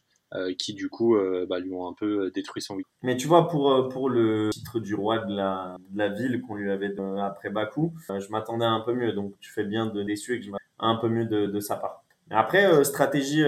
qui 0.57 0.73
du 0.73 0.89
coup 0.89 1.17
bah, 1.49 1.59
lui 1.59 1.71
ont 1.73 1.87
un 1.87 1.93
peu 1.93 2.31
détruit 2.31 2.61
son 2.61 2.75
week. 2.75 2.85
Mais 3.01 3.17
tu 3.17 3.27
vois, 3.27 3.47
pour, 3.47 3.89
pour 3.89 4.09
le 4.09 4.49
titre 4.51 4.79
du 4.79 4.93
roi 4.95 5.19
de 5.19 5.35
la, 5.35 5.77
de 5.89 5.97
la 5.97 6.09
ville 6.09 6.41
qu'on 6.41 6.55
lui 6.55 6.69
avait 6.69 6.89
donné 6.89 7.21
après 7.21 7.49
Bakou, 7.49 7.93
je 8.09 8.29
m'attendais 8.29 8.65
un 8.65 8.81
peu 8.81 8.93
mieux. 8.93 9.13
Donc 9.13 9.33
tu 9.39 9.51
fais 9.51 9.63
bien 9.63 9.85
de 9.85 10.03
déçu 10.03 10.35
et 10.35 10.39
que 10.39 10.45
je 10.45 10.51
m'attendais 10.51 10.65
un 10.79 10.95
peu 10.95 11.09
mieux 11.09 11.25
de, 11.25 11.45
de 11.45 11.59
sa 11.59 11.77
part. 11.77 12.03
Mais 12.29 12.35
après, 12.35 12.83
stratégie, 12.83 13.43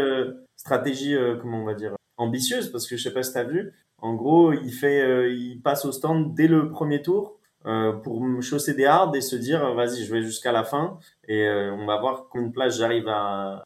stratégie 0.55 1.15
comment 1.41 1.61
on 1.61 1.65
va 1.65 1.73
dire, 1.73 1.95
ambitieuse, 2.17 2.71
parce 2.71 2.87
que 2.87 2.97
je 2.97 3.03
sais 3.03 3.13
pas 3.13 3.23
si 3.23 3.33
tu 3.33 3.37
as 3.37 3.43
vu, 3.43 3.73
en 3.97 4.13
gros, 4.13 4.53
il, 4.53 4.71
fait, 4.71 5.33
il 5.33 5.61
passe 5.61 5.85
au 5.85 5.91
stand 5.91 6.33
dès 6.33 6.47
le 6.47 6.69
premier 6.69 7.01
tour 7.01 7.39
euh, 7.65 7.91
pour 7.91 8.21
me 8.21 8.39
chausser 8.39 8.73
des 8.73 8.85
hards 8.85 9.13
et 9.15 9.21
se 9.21 9.35
dire 9.35 9.73
vas-y 9.73 10.05
je 10.05 10.13
vais 10.13 10.21
jusqu'à 10.21 10.53
la 10.53 10.63
fin 10.63 10.97
et 11.27 11.45
euh, 11.45 11.73
on 11.73 11.85
va 11.85 11.99
voir 11.99 12.27
combien 12.29 12.47
de 12.47 12.53
place 12.53 12.77
j'arrive 12.77 13.09
à, 13.09 13.65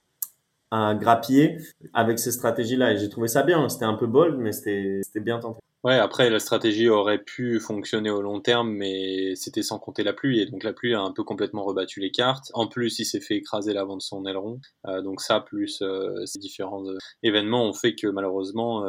à 0.74 0.96
grappiller 0.96 1.58
avec 1.94 2.18
ces 2.18 2.32
stratégies 2.32 2.76
là 2.76 2.94
et 2.94 2.98
j'ai 2.98 3.10
trouvé 3.10 3.28
ça 3.28 3.44
bien. 3.44 3.70
C'était 3.70 3.86
un 3.86 3.94
peu 3.94 4.08
bold 4.08 4.38
mais 4.38 4.52
c'était 4.52 5.02
bien 5.18 5.40
tenté. 5.40 5.60
Ouais, 5.84 6.00
après 6.00 6.30
la 6.30 6.40
stratégie 6.40 6.88
aurait 6.88 7.22
pu 7.22 7.60
fonctionner 7.60 8.10
au 8.10 8.22
long 8.22 8.40
terme, 8.40 8.72
mais 8.72 9.36
c'était 9.36 9.64
sans 9.64 9.80
compter 9.80 10.02
la 10.04 10.14
pluie, 10.14 10.40
et 10.40 10.46
donc 10.46 10.64
la 10.64 10.72
pluie 10.72 10.94
a 10.94 11.02
un 11.02 11.12
peu 11.12 11.26
complètement 11.26 11.66
rebattu 11.66 12.00
les 12.00 12.10
cartes. 12.10 12.52
En 12.54 12.68
plus, 12.68 13.00
il 13.00 13.06
s'est 13.06 13.20
fait 13.20 13.36
écraser 13.36 13.74
l'avant 13.74 13.98
de 13.98 14.02
son 14.02 14.26
aileron, 14.26 14.62
euh, 14.88 15.02
donc 15.02 15.20
ça 15.20 15.42
plus 15.42 15.84
ces 16.26 16.40
différents 16.40 16.86
événements 17.22 17.68
ont 17.68 17.74
fait 17.74 17.96
que 17.96 18.08
malheureusement 18.08 18.86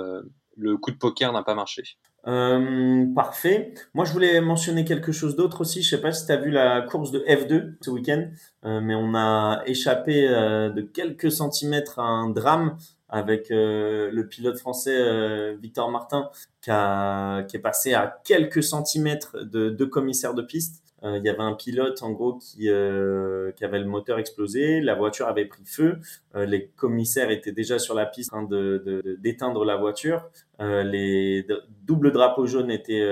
le 0.56 0.76
coup 0.76 0.92
de 0.92 0.96
poker 0.96 1.32
n'a 1.32 1.42
pas 1.42 1.56
marché. 1.56 1.82
Euh, 2.26 3.06
parfait. 3.14 3.74
Moi, 3.92 4.04
je 4.04 4.12
voulais 4.12 4.40
mentionner 4.40 4.84
quelque 4.84 5.12
chose 5.12 5.36
d'autre 5.36 5.60
aussi. 5.60 5.82
Je 5.82 5.90
sais 5.90 6.00
pas 6.00 6.12
si 6.12 6.26
tu 6.26 6.32
as 6.32 6.36
vu 6.36 6.50
la 6.50 6.82
course 6.82 7.10
de 7.10 7.20
F2 7.20 7.74
ce 7.80 7.90
week-end, 7.90 8.28
euh, 8.64 8.80
mais 8.80 8.94
on 8.94 9.14
a 9.14 9.62
échappé 9.66 10.26
euh, 10.28 10.70
de 10.70 10.80
quelques 10.80 11.30
centimètres 11.30 11.98
à 11.98 12.04
un 12.04 12.30
drame 12.30 12.76
avec 13.10 13.46
le 13.50 14.22
pilote 14.22 14.58
français 14.58 15.54
Victor 15.62 15.88
Martin 15.88 16.30
qui, 16.60 16.70
a, 16.72 17.44
qui 17.44 17.56
est 17.56 17.60
passé 17.60 17.94
à 17.94 18.20
quelques 18.24 18.64
centimètres 18.64 19.36
de 19.44 19.70
deux 19.70 19.86
commissaires 19.86 20.34
de 20.34 20.42
piste. 20.42 20.82
Euh, 21.04 21.18
il 21.18 21.24
y 21.24 21.28
avait 21.28 21.42
un 21.42 21.54
pilote 21.54 22.02
en 22.02 22.12
gros 22.12 22.34
qui, 22.34 22.68
euh, 22.70 23.52
qui 23.52 23.64
avait 23.64 23.78
le 23.78 23.84
moteur 23.84 24.18
explosé, 24.18 24.80
la 24.80 24.94
voiture 24.94 25.28
avait 25.28 25.44
pris 25.44 25.64
feu, 25.64 25.98
euh, 26.34 26.46
les 26.46 26.68
commissaires 26.68 27.30
étaient 27.30 27.52
déjà 27.52 27.78
sur 27.78 27.94
la 27.94 28.06
piste 28.06 28.30
train 28.30 28.42
de, 28.42 29.18
d'éteindre 29.20 29.64
la 29.64 29.76
voiture, 29.76 30.30
les 30.60 31.46
doubles 31.82 32.12
drapeaux 32.12 32.46
jaunes 32.46 32.70
étaient, 32.70 33.04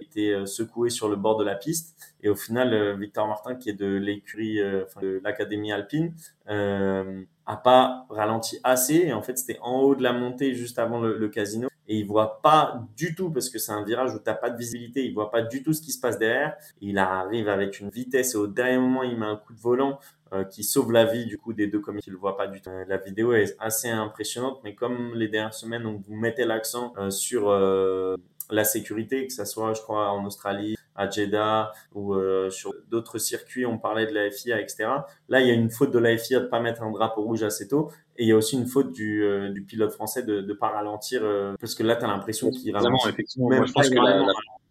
étaient 0.00 0.46
secoués 0.46 0.90
sur 0.90 1.08
le 1.08 1.16
bord 1.16 1.36
de 1.36 1.44
la 1.44 1.54
piste 1.54 1.94
et 2.22 2.28
au 2.28 2.34
final 2.34 2.98
Victor 2.98 3.28
Martin 3.28 3.54
qui 3.54 3.68
est 3.70 3.74
de 3.74 3.86
l'écurie 3.86 4.56
de 4.56 5.20
l'académie 5.22 5.72
alpine 5.72 6.14
a 6.46 7.56
pas 7.62 8.06
ralenti 8.08 8.58
assez 8.64 8.96
et 8.96 9.12
en 9.12 9.22
fait 9.22 9.38
c'était 9.38 9.58
en 9.60 9.80
haut 9.82 9.94
de 9.94 10.02
la 10.02 10.14
montée 10.14 10.54
juste 10.54 10.78
avant 10.78 11.00
le 11.00 11.28
casino 11.28 11.68
et 11.88 11.98
il 11.98 12.06
voit 12.06 12.40
pas 12.42 12.82
du 12.96 13.14
tout 13.14 13.30
parce 13.30 13.48
que 13.48 13.58
c'est 13.58 13.72
un 13.72 13.84
virage 13.84 14.14
où 14.14 14.18
t'as 14.18 14.34
pas 14.34 14.50
de 14.50 14.56
visibilité, 14.56 15.04
il 15.04 15.14
voit 15.14 15.30
pas 15.30 15.42
du 15.42 15.62
tout 15.62 15.72
ce 15.72 15.80
qui 15.80 15.92
se 15.92 16.00
passe 16.00 16.18
derrière. 16.18 16.56
Il 16.80 16.98
arrive 16.98 17.48
avec 17.48 17.80
une 17.80 17.90
vitesse 17.90 18.34
et 18.34 18.38
au 18.38 18.46
dernier 18.46 18.78
moment 18.78 19.02
il 19.02 19.18
met 19.18 19.26
un 19.26 19.36
coup 19.36 19.52
de 19.52 19.60
volant 19.60 19.98
euh, 20.32 20.44
qui 20.44 20.64
sauve 20.64 20.90
la 20.90 21.04
vie 21.04 21.26
du 21.26 21.38
coup 21.38 21.52
des 21.52 21.68
deux 21.68 21.80
comme 21.80 21.98
il 22.04 22.12
le 22.12 22.18
voit 22.18 22.36
pas 22.36 22.46
du 22.48 22.60
tout. 22.60 22.70
Euh, 22.70 22.84
la 22.88 22.96
vidéo 22.96 23.32
est 23.32 23.56
assez 23.60 23.88
impressionnante, 23.88 24.60
mais 24.64 24.74
comme 24.74 25.14
les 25.14 25.28
dernières 25.28 25.54
semaines 25.54 25.86
on 25.86 25.96
vous 25.96 26.14
mettez 26.14 26.44
l'accent 26.44 26.92
euh, 26.98 27.10
sur 27.10 27.48
la 28.50 28.64
sécurité, 28.64 29.26
que 29.26 29.32
ça 29.32 29.44
soit 29.44 29.74
je 29.74 29.82
crois 29.82 30.10
en 30.10 30.24
Australie, 30.24 30.76
à 30.94 31.10
Jeddah 31.10 31.72
ou 31.94 32.14
sur 32.50 32.72
d'autres 32.90 33.18
circuits, 33.18 33.66
on 33.66 33.78
parlait 33.78 34.06
de 34.06 34.12
la 34.12 34.30
FIA, 34.30 34.60
etc. 34.60 34.88
Là, 35.28 35.40
il 35.40 35.46
y 35.46 35.50
a 35.50 35.54
une 35.54 35.70
faute 35.70 35.92
de 35.92 35.98
la 35.98 36.16
FIA 36.16 36.40
de 36.40 36.46
pas 36.46 36.60
mettre 36.60 36.82
un 36.82 36.90
drapeau 36.90 37.22
rouge 37.22 37.42
assez 37.42 37.68
tôt. 37.68 37.90
Et 38.18 38.24
il 38.24 38.28
y 38.28 38.32
a 38.32 38.36
aussi 38.36 38.56
une 38.56 38.66
faute 38.66 38.92
du, 38.92 39.24
euh, 39.24 39.50
du 39.50 39.62
pilote 39.62 39.92
français 39.92 40.22
de 40.22 40.40
ne 40.40 40.52
pas 40.54 40.68
ralentir, 40.68 41.20
euh, 41.22 41.54
parce 41.60 41.74
que 41.74 41.82
là, 41.82 41.96
tu 41.96 42.04
as 42.04 42.08
l'impression 42.08 42.50
qu'il 42.50 42.74
ralentit. 42.74 43.08
effectivement. 43.08 43.48
Moi, 43.48 43.66
je 43.66 43.72
pense 43.72 43.90
que 43.90 43.94
la, 43.94 44.26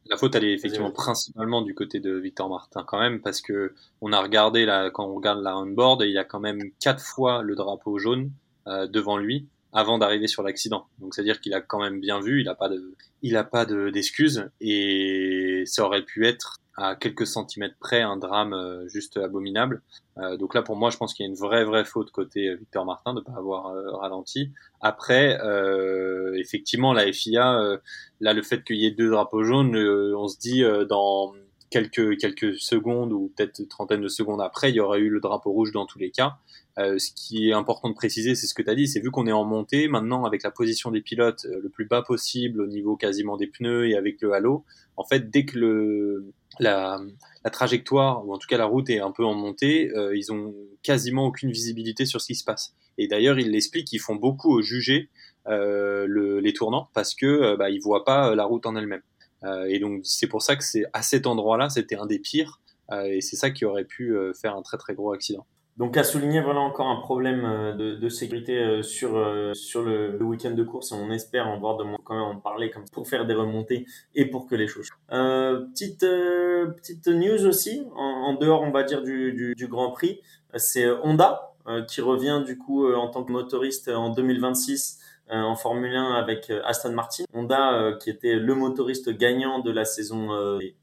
la, 0.10 0.18
faute, 0.18 0.36
elle 0.36 0.46
est 0.46 0.54
effectivement 0.54 0.92
principalement 0.92 1.62
du 1.62 1.76
côté 1.76 2.00
de 2.00 2.14
Victor 2.14 2.50
Martin 2.50 2.84
quand 2.88 3.00
même, 3.00 3.22
parce 3.22 3.42
que 3.42 3.74
on 4.02 4.12
a 4.14 4.22
regardé, 4.22 4.66
là, 4.66 4.90
quand 4.90 5.06
on 5.06 5.16
regarde 5.16 5.42
la 5.44 5.58
onboard, 5.58 6.02
il 6.02 6.12
y 6.12 6.18
a 6.18 6.24
quand 6.24 6.40
même 6.40 6.60
quatre 6.82 7.04
fois 7.04 7.44
le 7.44 7.56
drapeau 7.56 8.00
jaune 8.00 8.32
euh, 8.68 8.88
devant 8.88 9.18
lui 9.18 9.48
avant 9.76 9.98
d'arriver 9.98 10.28
sur 10.28 10.42
l'accident. 10.42 10.88
Donc 11.00 11.14
c'est-à-dire 11.14 11.42
qu'il 11.42 11.54
a 11.54 11.62
quand 11.62 11.80
même 11.80 12.00
bien 12.00 12.22
vu, 12.22 12.40
il 12.40 12.46
n'a 12.46 12.56
pas 12.56 12.70
de, 12.70 12.96
il 13.22 13.36
a 13.36 13.44
pas 13.44 13.66
d'excuses 13.66 14.50
et 14.62 15.64
ça 15.66 15.84
aurait 15.86 16.04
pu 16.04 16.26
être 16.26 16.62
à 16.78 16.96
quelques 16.96 17.28
centimètres 17.28 17.76
près 17.80 18.02
un 18.02 18.18
drame 18.18 18.54
euh, 18.54 18.88
juste 18.88 19.18
abominable. 19.18 19.82
Euh, 20.18 20.36
donc 20.38 20.54
là, 20.56 20.62
pour 20.62 20.76
moi, 20.76 20.90
je 20.90 20.98
pense 20.98 21.14
qu'il 21.14 21.26
y 21.26 21.28
a 21.28 21.30
une 21.30 21.38
vraie, 21.38 21.64
vraie 21.64 21.86
faute 21.86 22.12
côté 22.12 22.50
euh, 22.50 22.56
Victor 22.56 22.86
Martin 22.86 23.14
de 23.14 23.20
ne 23.20 23.24
pas 23.24 23.34
avoir 23.38 23.74
ralenti. 24.00 24.52
Après, 24.82 25.38
effectivement, 26.38 26.94
la 26.94 27.12
FIA, 27.12 27.80
là, 28.20 28.34
le 28.34 28.42
fait 28.44 28.64
qu'il 28.64 28.76
y 28.78 28.86
ait 28.86 28.92
deux 28.92 29.10
drapeaux 29.10 29.44
jaunes, 29.44 29.76
on 29.76 30.28
se 30.28 30.38
dit 30.38 30.64
dans 30.88 31.34
quelques, 31.76 32.18
quelques 32.18 32.56
secondes 32.58 33.12
ou 33.12 33.34
peut-être 33.36 33.62
trentaine 33.68 34.00
de 34.00 34.08
secondes 34.08 34.40
après, 34.40 34.70
il 34.70 34.76
y 34.76 34.80
aurait 34.80 35.00
eu 35.00 35.10
le 35.10 35.20
drapeau 35.20 35.52
rouge 35.52 35.74
dans 35.74 35.86
tous 35.86 36.00
les 36.00 36.10
cas. 36.10 36.38
Euh, 36.78 36.98
ce 36.98 37.12
qui 37.14 37.50
est 37.50 37.54
important 37.54 37.90
de 37.90 37.96
préciser, 37.96 38.34
c'est 38.36 38.48
ce 38.48 38.54
que 38.54 38.62
tu 38.62 38.70
as 38.70 38.76
dit, 38.76 38.88
c'est 38.88 39.02
vu 39.02 39.12
qu'on 39.12 39.28
est 39.28 39.34
en 39.34 39.44
montée, 39.44 39.90
maintenant 39.90 40.24
avec 40.24 40.44
la 40.44 40.52
position 40.52 40.90
des 40.92 41.02
pilotes 41.02 41.46
le 41.46 41.68
plus 41.68 41.86
bas 41.86 42.02
possible 42.02 42.62
au 42.62 42.68
niveau 42.68 42.96
quasiment 42.96 43.36
des 43.36 43.48
pneus 43.48 43.90
et 43.90 43.98
avec 43.98 44.22
le 44.22 44.32
halo, 44.32 44.64
en 44.96 45.04
fait, 45.04 45.30
dès 45.30 45.44
que 45.44 46.24
la, 46.60 47.02
trajectoire, 47.52 48.26
ou 48.26 48.34
en 48.34 48.38
tout 48.38 48.48
cas 48.48 48.58
la 48.58 48.66
route 48.66 48.90
est 48.90 49.00
un 49.00 49.12
peu 49.12 49.26
en 49.26 49.34
montée, 49.34 49.92
euh, 49.96 50.16
ils 50.16 50.32
ont 50.32 50.56
quasiment 50.84 51.26
aucune 51.26 51.52
visibilité 51.52 52.06
sur 52.06 52.22
ce 52.22 52.28
qui 52.28 52.36
se 52.36 52.46
passe. 52.46 52.74
Et 52.98 53.08
d'ailleurs, 53.08 53.38
ils 53.38 53.52
l'expliquent, 53.52 53.92
ils 53.92 54.00
font 54.00 54.16
beaucoup 54.16 54.62
juger 54.62 55.10
euh, 55.48 56.06
le, 56.08 56.40
les 56.40 56.54
tournants 56.54 56.90
parce 56.94 57.14
que 57.14 57.26
euh, 57.26 57.58
bah, 57.58 57.70
ils 57.70 57.82
voient 57.82 58.06
pas 58.06 58.34
la 58.36 58.46
route 58.46 58.66
en 58.66 58.76
elle-même. 58.76 59.02
Euh, 59.46 59.66
et 59.70 59.80
donc 59.80 60.02
c'est 60.04 60.28
pour 60.28 60.42
ça 60.42 60.56
que 60.56 60.64
c'est 60.64 60.86
à 60.94 61.02
cet 61.02 61.28
endroit-là, 61.28 61.70
c'était 61.70 61.96
un 61.96 62.06
des 62.06 62.20
pires, 62.20 62.62
euh, 62.92 63.06
et 63.06 63.22
c'est 63.22 63.36
ça 63.36 63.52
qui 63.52 63.66
aurait 63.66 63.86
pu 63.86 64.16
faire 64.40 64.56
un 64.56 64.62
très 64.62 64.78
très 64.78 64.94
gros 64.94 65.14
accident. 65.14 65.46
Donc 65.78 65.98
à 65.98 66.06
souligner 66.06 66.40
voilà 66.40 66.62
encore 66.62 66.88
un 66.88 67.02
problème 67.02 67.44
euh, 67.44 67.98
de, 67.98 68.10
sécurité 68.10 68.58
euh, 68.58 68.82
sur 68.82 69.18
euh, 69.18 69.54
sur 69.54 69.84
le, 69.84 70.18
week-end 70.24 70.52
de 70.52 70.64
course 70.64 70.94
on 70.94 71.12
espère 71.12 71.48
en 71.48 71.60
voir 71.60 71.76
de 71.76 71.84
quand 72.06 72.14
même 72.14 72.24
en 72.24 72.40
parler 72.40 72.70
comme 72.70 72.86
pour 72.94 73.10
faire 73.10 73.26
des 73.26 73.34
remontées 73.34 73.86
et 74.14 74.26
pour 74.26 74.48
que 74.48 74.56
les 74.56 74.68
choses. 74.68 74.88
Euh, 75.12 75.66
petite 75.74 76.00
petite 76.00 77.08
news 77.08 77.46
aussi 77.46 77.84
en, 77.94 78.36
dehors 78.36 78.62
on 78.62 78.72
va 78.72 78.84
dire 78.84 79.04
du, 79.04 79.54
du 79.56 79.68
Grand 79.68 79.92
Prix, 79.92 80.22
c'est 80.56 80.90
Honda 81.04 81.52
qui 81.90 82.00
revient 82.00 82.44
du 82.46 82.58
coup 82.58 82.88
en 82.94 83.10
tant 83.10 83.24
que 83.24 83.32
motoriste 83.32 83.90
en 83.90 84.12
2026 84.12 85.00
en 85.30 85.56
Formule 85.56 85.96
1 85.96 86.14
avec 86.14 86.52
Aston 86.66 86.94
Martin. 86.94 87.24
Honda 87.34 87.94
qui 88.00 88.10
était 88.10 88.36
le 88.36 88.56
motoriste 88.56 89.10
gagnant 89.10 89.60
de 89.60 89.72
la 89.72 89.86
saison 89.86 90.30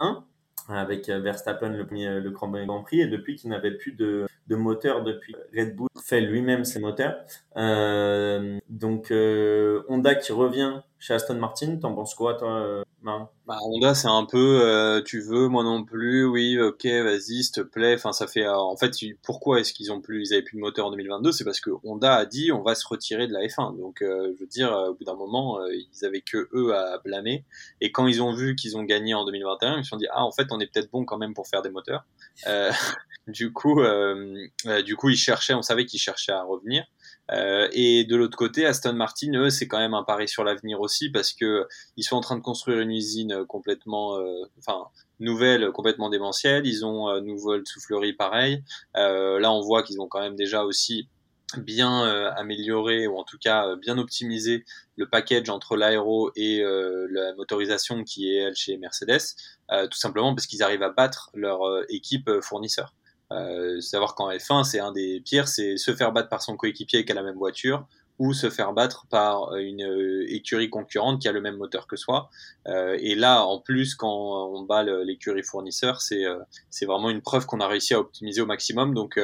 1 0.01 0.25
avec 0.69 1.09
Verstappen 1.09 1.71
le 1.71 1.87
premier 1.87 2.21
le 2.21 2.31
Grand 2.31 2.83
Prix 2.83 3.01
et 3.01 3.07
depuis 3.07 3.37
qu'il 3.37 3.51
n'avait 3.51 3.77
plus 3.77 3.93
de 3.93 4.27
moteur 4.57 5.03
depuis 5.03 5.35
Red 5.57 5.77
Bull 5.77 5.89
fait 6.03 6.21
lui-même 6.21 6.65
ses 6.65 6.81
moteurs. 6.81 7.17
Euh, 7.57 8.59
donc 8.69 9.11
euh, 9.11 9.83
Honda 9.89 10.15
qui 10.15 10.33
revient 10.33 10.81
chez 10.99 11.15
Aston 11.15 11.37
Martin, 11.37 11.77
t'en 11.77 11.95
penses 11.95 12.15
quoi 12.15 12.35
toi 12.35 12.85
euh, 13.07 13.19
bah, 13.47 13.59
Honda 13.63 13.95
c'est 13.95 14.09
un 14.09 14.25
peu 14.25 14.61
euh, 14.63 15.03
tu 15.03 15.21
veux 15.21 15.49
moi 15.49 15.65
non 15.65 15.85
plus 15.85 16.25
oui 16.25 16.59
ok 16.61 16.85
vas-y 16.85 17.43
s'il 17.43 17.53
te 17.53 17.61
plaît. 17.61 17.95
Enfin 17.95 18.13
ça 18.13 18.27
fait 18.27 18.47
en 18.49 18.77
fait 18.77 18.93
pourquoi 19.23 19.61
est-ce 19.61 19.73
qu'ils 19.73 19.93
ont 19.93 20.01
plus 20.01 20.29
ils 20.29 20.35
avaient 20.35 20.43
plus 20.43 20.57
de 20.57 20.61
moteur 20.61 20.87
en 20.87 20.91
2022 20.91 21.33
c'est 21.33 21.45
parce 21.45 21.61
que 21.61 21.71
Honda 21.85 22.15
a 22.15 22.27
dit 22.27 22.53
on 22.53 22.63
va 22.63 22.75
se 22.75 22.87
retirer 22.87 23.27
de 23.27 23.33
la 23.33 23.41
F1 23.41 23.77
donc 23.79 23.99
je 24.01 24.39
veux 24.39 24.47
dire 24.47 24.73
au 24.91 24.95
bout 24.95 25.05
d'un 25.05 25.17
moment 25.17 25.59
ils 25.67 26.05
avaient 26.05 26.21
que 26.21 26.49
eux 26.55 26.75
à 26.75 26.99
blâmer. 26.99 27.45
Et 27.81 27.93
quand 27.93 28.07
ils 28.07 28.23
ont 28.23 28.35
vu 28.35 28.57
qu'ils 28.57 28.77
ont 28.77 28.85
gagné 28.85 29.15
en 29.15 29.25
2021 29.25 29.79
ils 29.79 29.85
se 29.85 29.91
sont 29.91 29.97
dit 29.97 30.07
ah 30.13 30.25
en 30.25 30.33
fait 30.33 30.49
on 30.51 30.61
est 30.61 30.67
peut-être 30.67 30.91
bon 30.91 31.05
quand 31.05 31.19
même 31.19 31.35
pour 31.35 31.49
faire 31.49 31.63
des 31.63 31.71
moteurs. 31.71 32.05
Du 33.29 33.53
coup, 33.53 33.81
euh, 33.81 34.49
euh, 34.67 34.83
du 34.83 34.97
coup, 34.97 35.09
ils 35.09 35.17
cherchaient, 35.17 35.55
on 35.55 35.63
savait 35.63 35.87
qu'ils 35.87 36.01
cherchaient 36.01 36.33
à 36.33 36.43
revenir. 36.43 36.85
Euh, 37.31 37.69
et 37.73 38.05
de 38.05 38.17
l'autre 38.17 38.37
côté, 38.37 38.67
Aston 38.67 38.95
Martin, 38.95 39.33
eux, 39.35 39.51
c'est 39.51 39.69
quand 39.69 39.79
même 39.79 39.95
un 39.95 40.03
pari 40.03 40.29
sur 40.29 40.45
l'avenir 40.45 40.81
aussi 40.81 41.11
parce 41.11 41.33
que 41.33 41.67
ils 41.97 42.03
sont 42.03 42.17
en 42.17 42.21
train 42.21 42.37
de 42.37 42.43
construire 42.43 42.81
une 42.81 42.91
usine 42.91 43.45
complètement, 43.47 44.19
enfin 44.59 44.87
nouvelle, 45.21 45.71
complètement 45.71 46.11
démentielle. 46.11 46.67
Ils 46.67 46.85
ont 46.85 47.09
euh, 47.09 47.21
nouvelle 47.21 47.63
soufflerie 47.65 48.13
pareil. 48.13 48.63
là, 48.95 49.53
on 49.53 49.61
voit 49.61 49.83
qu'ils 49.83 50.01
ont 50.01 50.09
quand 50.09 50.21
même 50.21 50.37
déjà 50.37 50.65
aussi 50.65 51.09
bien 51.59 52.05
amélioré 52.35 53.07
ou 53.07 53.19
en 53.19 53.25
tout 53.25 53.37
cas 53.39 53.77
bien 53.77 53.99
optimisé 53.99 54.65
le 54.97 55.07
package 55.07 55.51
entre 55.51 55.77
l'aéro 55.77 56.33
et 56.35 56.63
la 56.63 57.35
motorisation 57.35 58.05
qui 58.05 58.35
est 58.35 58.39
elle 58.39 58.55
chez 58.55 58.79
Mercedes, 58.79 59.35
tout 59.69 59.99
simplement 59.99 60.35
parce 60.35 60.47
qu'ils 60.47 60.63
arrivent 60.63 60.83
à 60.83 60.89
battre 60.89 61.29
leur 61.35 61.61
équipe 61.91 62.31
fournisseur. 62.41 62.95
Euh, 63.33 63.81
savoir 63.81 64.15
qu'en 64.15 64.31
F1, 64.31 64.65
c'est 64.65 64.81
un 64.81 64.93
des 64.93 65.21
pires, 65.21 65.49
c'est 65.49 65.77
se 65.77 65.95
faire 65.95 66.13
battre 66.13 66.29
par 66.29 66.43
son 66.43 66.57
coéquipier 66.57 67.05
qui 67.05 67.13
a 67.13 67.15
la 67.15 67.23
même 67.23 67.37
voiture 67.37 67.87
ou 68.19 68.35
se 68.35 68.51
faire 68.51 68.73
battre 68.73 69.07
par 69.11 69.57
une 69.57 69.83
euh, 69.83 70.25
écurie 70.29 70.71
concurrente 70.71 71.21
qui 71.21 71.29
a 71.29 71.33
le 71.33 71.41
même 71.41 71.57
moteur 71.57 71.87
que 71.87 71.97
soi. 71.97 72.29
Euh, 72.69 72.97
et 73.01 73.15
là, 73.15 73.45
en 73.45 73.59
plus, 73.59 73.95
quand 73.95 74.53
on 74.55 74.63
bat 74.63 74.83
l'écurie 74.83 75.43
fournisseur, 75.43 76.01
c'est 76.01 76.25
c'est 76.71 76.87
vraiment 76.87 77.11
une 77.11 77.23
preuve 77.23 77.47
qu'on 77.47 77.61
a 77.61 77.67
réussi 77.67 77.95
à 77.95 78.01
optimiser 78.01 78.41
au 78.43 78.47
maximum. 78.47 78.95
Donc 78.95 79.19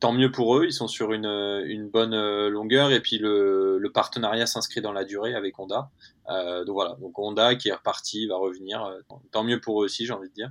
tant 0.00 0.12
mieux 0.12 0.32
pour 0.32 0.56
eux, 0.56 0.64
ils 0.64 0.72
sont 0.72 0.88
sur 0.88 1.12
une, 1.12 1.26
une 1.26 1.88
bonne 1.88 2.16
longueur 2.48 2.90
et 2.90 3.00
puis 3.00 3.18
le, 3.18 3.90
partenariat 3.92 4.46
s'inscrit 4.46 4.80
dans 4.80 4.92
la 4.92 5.04
durée 5.04 5.34
avec 5.34 5.58
Honda. 5.58 5.90
Euh, 6.28 6.64
donc 6.64 6.74
voilà, 6.74 6.96
donc 7.00 7.18
Honda 7.18 7.54
qui 7.54 7.68
est 7.68 7.74
reparti, 7.74 8.26
va 8.26 8.36
revenir, 8.36 8.88
tant 9.30 9.44
mieux 9.44 9.60
pour 9.60 9.82
eux 9.82 9.84
aussi, 9.84 10.06
j'ai 10.06 10.12
envie 10.12 10.28
de 10.28 10.34
dire. 10.34 10.50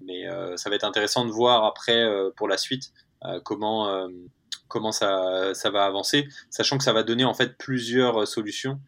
mais 0.00 0.26
ça 0.56 0.70
va 0.70 0.76
être 0.76 0.84
intéressant 0.84 1.24
de 1.24 1.30
voir 1.30 1.64
après 1.64 2.08
pour 2.36 2.48
la 2.48 2.56
suite 2.56 2.92
comment 3.44 4.08
comment 4.68 4.92
ça, 4.92 5.52
ça 5.54 5.70
va 5.70 5.84
avancer, 5.84 6.28
sachant 6.48 6.78
que 6.78 6.84
ça 6.84 6.92
va 6.92 7.02
donner 7.02 7.24
en 7.24 7.34
fait 7.34 7.58
plusieurs 7.58 8.28
solutions 8.28 8.78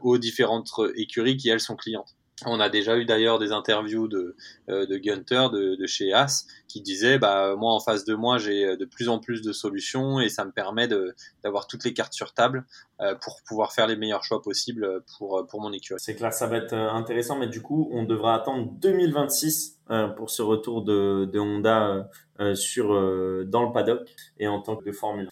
aux 0.00 0.18
différentes 0.18 0.70
écuries 0.96 1.36
qui 1.36 1.48
elles 1.48 1.60
sont 1.60 1.76
clientes. 1.76 2.16
On 2.46 2.58
a 2.58 2.68
déjà 2.68 2.96
eu 2.96 3.04
d'ailleurs 3.04 3.38
des 3.38 3.52
interviews 3.52 4.08
de, 4.08 4.34
euh, 4.68 4.86
de 4.86 4.96
Gunter 4.96 5.46
de, 5.52 5.86
chez 5.86 6.12
As 6.12 6.46
qui 6.66 6.80
disait 6.80 7.18
bah 7.18 7.54
moi 7.56 7.72
en 7.72 7.78
face 7.78 8.04
de 8.04 8.14
moi 8.14 8.38
j'ai 8.38 8.76
de 8.76 8.84
plus 8.84 9.08
en 9.08 9.20
plus 9.20 9.40
de 9.40 9.52
solutions 9.52 10.18
et 10.18 10.28
ça 10.28 10.44
me 10.44 10.50
permet 10.50 10.88
d'avoir 11.44 11.68
toutes 11.68 11.84
les 11.84 11.94
cartes 11.94 12.12
sur 12.12 12.34
table 12.34 12.64
euh, 13.00 13.14
pour 13.14 13.40
pouvoir 13.46 13.72
faire 13.72 13.86
les 13.86 13.94
meilleurs 13.94 14.24
choix 14.24 14.42
possibles 14.42 15.02
pour, 15.16 15.46
mon 15.60 15.72
écurie. 15.72 16.00
C'est 16.00 16.16
clair, 16.16 16.32
ça 16.32 16.48
va 16.48 16.56
être 16.56 16.72
euh, 16.72 16.90
intéressant, 16.90 17.38
mais 17.38 17.46
du 17.46 17.62
coup 17.62 17.88
on 17.92 18.02
devra 18.02 18.34
attendre 18.34 18.68
2026 18.80 19.78
pour 20.16 20.30
ce 20.30 20.42
retour 20.42 20.82
de, 20.82 21.38
Honda 21.38 22.08
dans 22.38 23.62
le 23.62 23.72
paddock 23.72 24.08
et 24.38 24.48
en 24.48 24.60
tant 24.60 24.76
que 24.76 24.90
Formule. 24.90 25.30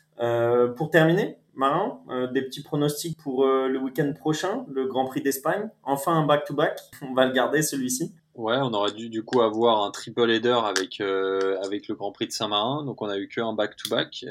pour 0.76 0.90
terminer, 0.90 1.38
Marin, 1.54 2.00
euh, 2.10 2.26
des 2.30 2.42
petits 2.42 2.62
pronostics 2.62 3.16
pour 3.18 3.44
euh, 3.44 3.68
le 3.68 3.78
week-end 3.78 4.12
prochain, 4.18 4.64
le 4.70 4.86
Grand 4.86 5.04
Prix 5.04 5.22
d'Espagne. 5.22 5.68
Enfin 5.82 6.12
un 6.12 6.26
back-to-back, 6.26 6.78
on 7.02 7.14
va 7.14 7.26
le 7.26 7.32
garder 7.32 7.62
celui-ci. 7.62 8.12
Ouais, 8.34 8.56
on 8.56 8.72
aurait 8.72 8.92
dû 8.92 9.10
du 9.10 9.22
coup 9.22 9.42
avoir 9.42 9.84
un 9.84 9.90
triple 9.90 10.30
header 10.30 10.58
avec 10.64 11.02
euh, 11.02 11.58
avec 11.62 11.88
le 11.88 11.94
Grand 11.94 12.12
Prix 12.12 12.28
de 12.28 12.32
Saint-Marin, 12.32 12.82
donc 12.84 13.02
on 13.02 13.08
a 13.08 13.18
eu 13.18 13.28
que 13.28 13.42
un 13.42 13.52
back-to-back, 13.52 14.24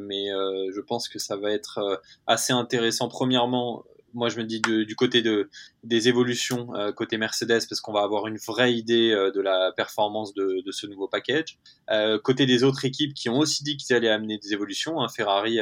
mais 0.00 0.28
je 0.28 0.80
pense 0.80 1.08
que 1.08 1.18
ça 1.18 1.36
va 1.36 1.50
être 1.50 2.00
assez 2.26 2.54
intéressant. 2.54 3.08
Premièrement, 3.08 3.84
moi 4.14 4.28
je 4.28 4.38
me 4.38 4.44
dis 4.44 4.60
du 4.60 4.96
côté 4.96 5.22
de 5.22 5.50
des 5.82 6.08
évolutions 6.08 6.74
euh, 6.74 6.92
côté 6.92 7.18
Mercedes 7.18 7.66
parce 7.68 7.80
qu'on 7.80 7.92
va 7.92 8.02
avoir 8.02 8.26
une 8.26 8.38
vraie 8.38 8.72
idée 8.72 9.10
euh, 9.10 9.30
de 9.30 9.40
la 9.40 9.72
performance 9.76 10.32
de, 10.34 10.62
ce 10.70 10.86
nouveau 10.86 11.08
package. 11.08 11.58
Euh, 11.90 12.18
côté 12.18 12.46
des 12.46 12.64
autres 12.64 12.84
équipes 12.84 13.14
qui 13.14 13.28
ont 13.28 13.38
aussi 13.38 13.62
dit 13.62 13.76
qu'ils 13.76 13.94
allaient 13.94 14.08
amener 14.08 14.38
des 14.38 14.52
évolutions, 14.52 15.00
hein, 15.00 15.08
Ferrari 15.08 15.58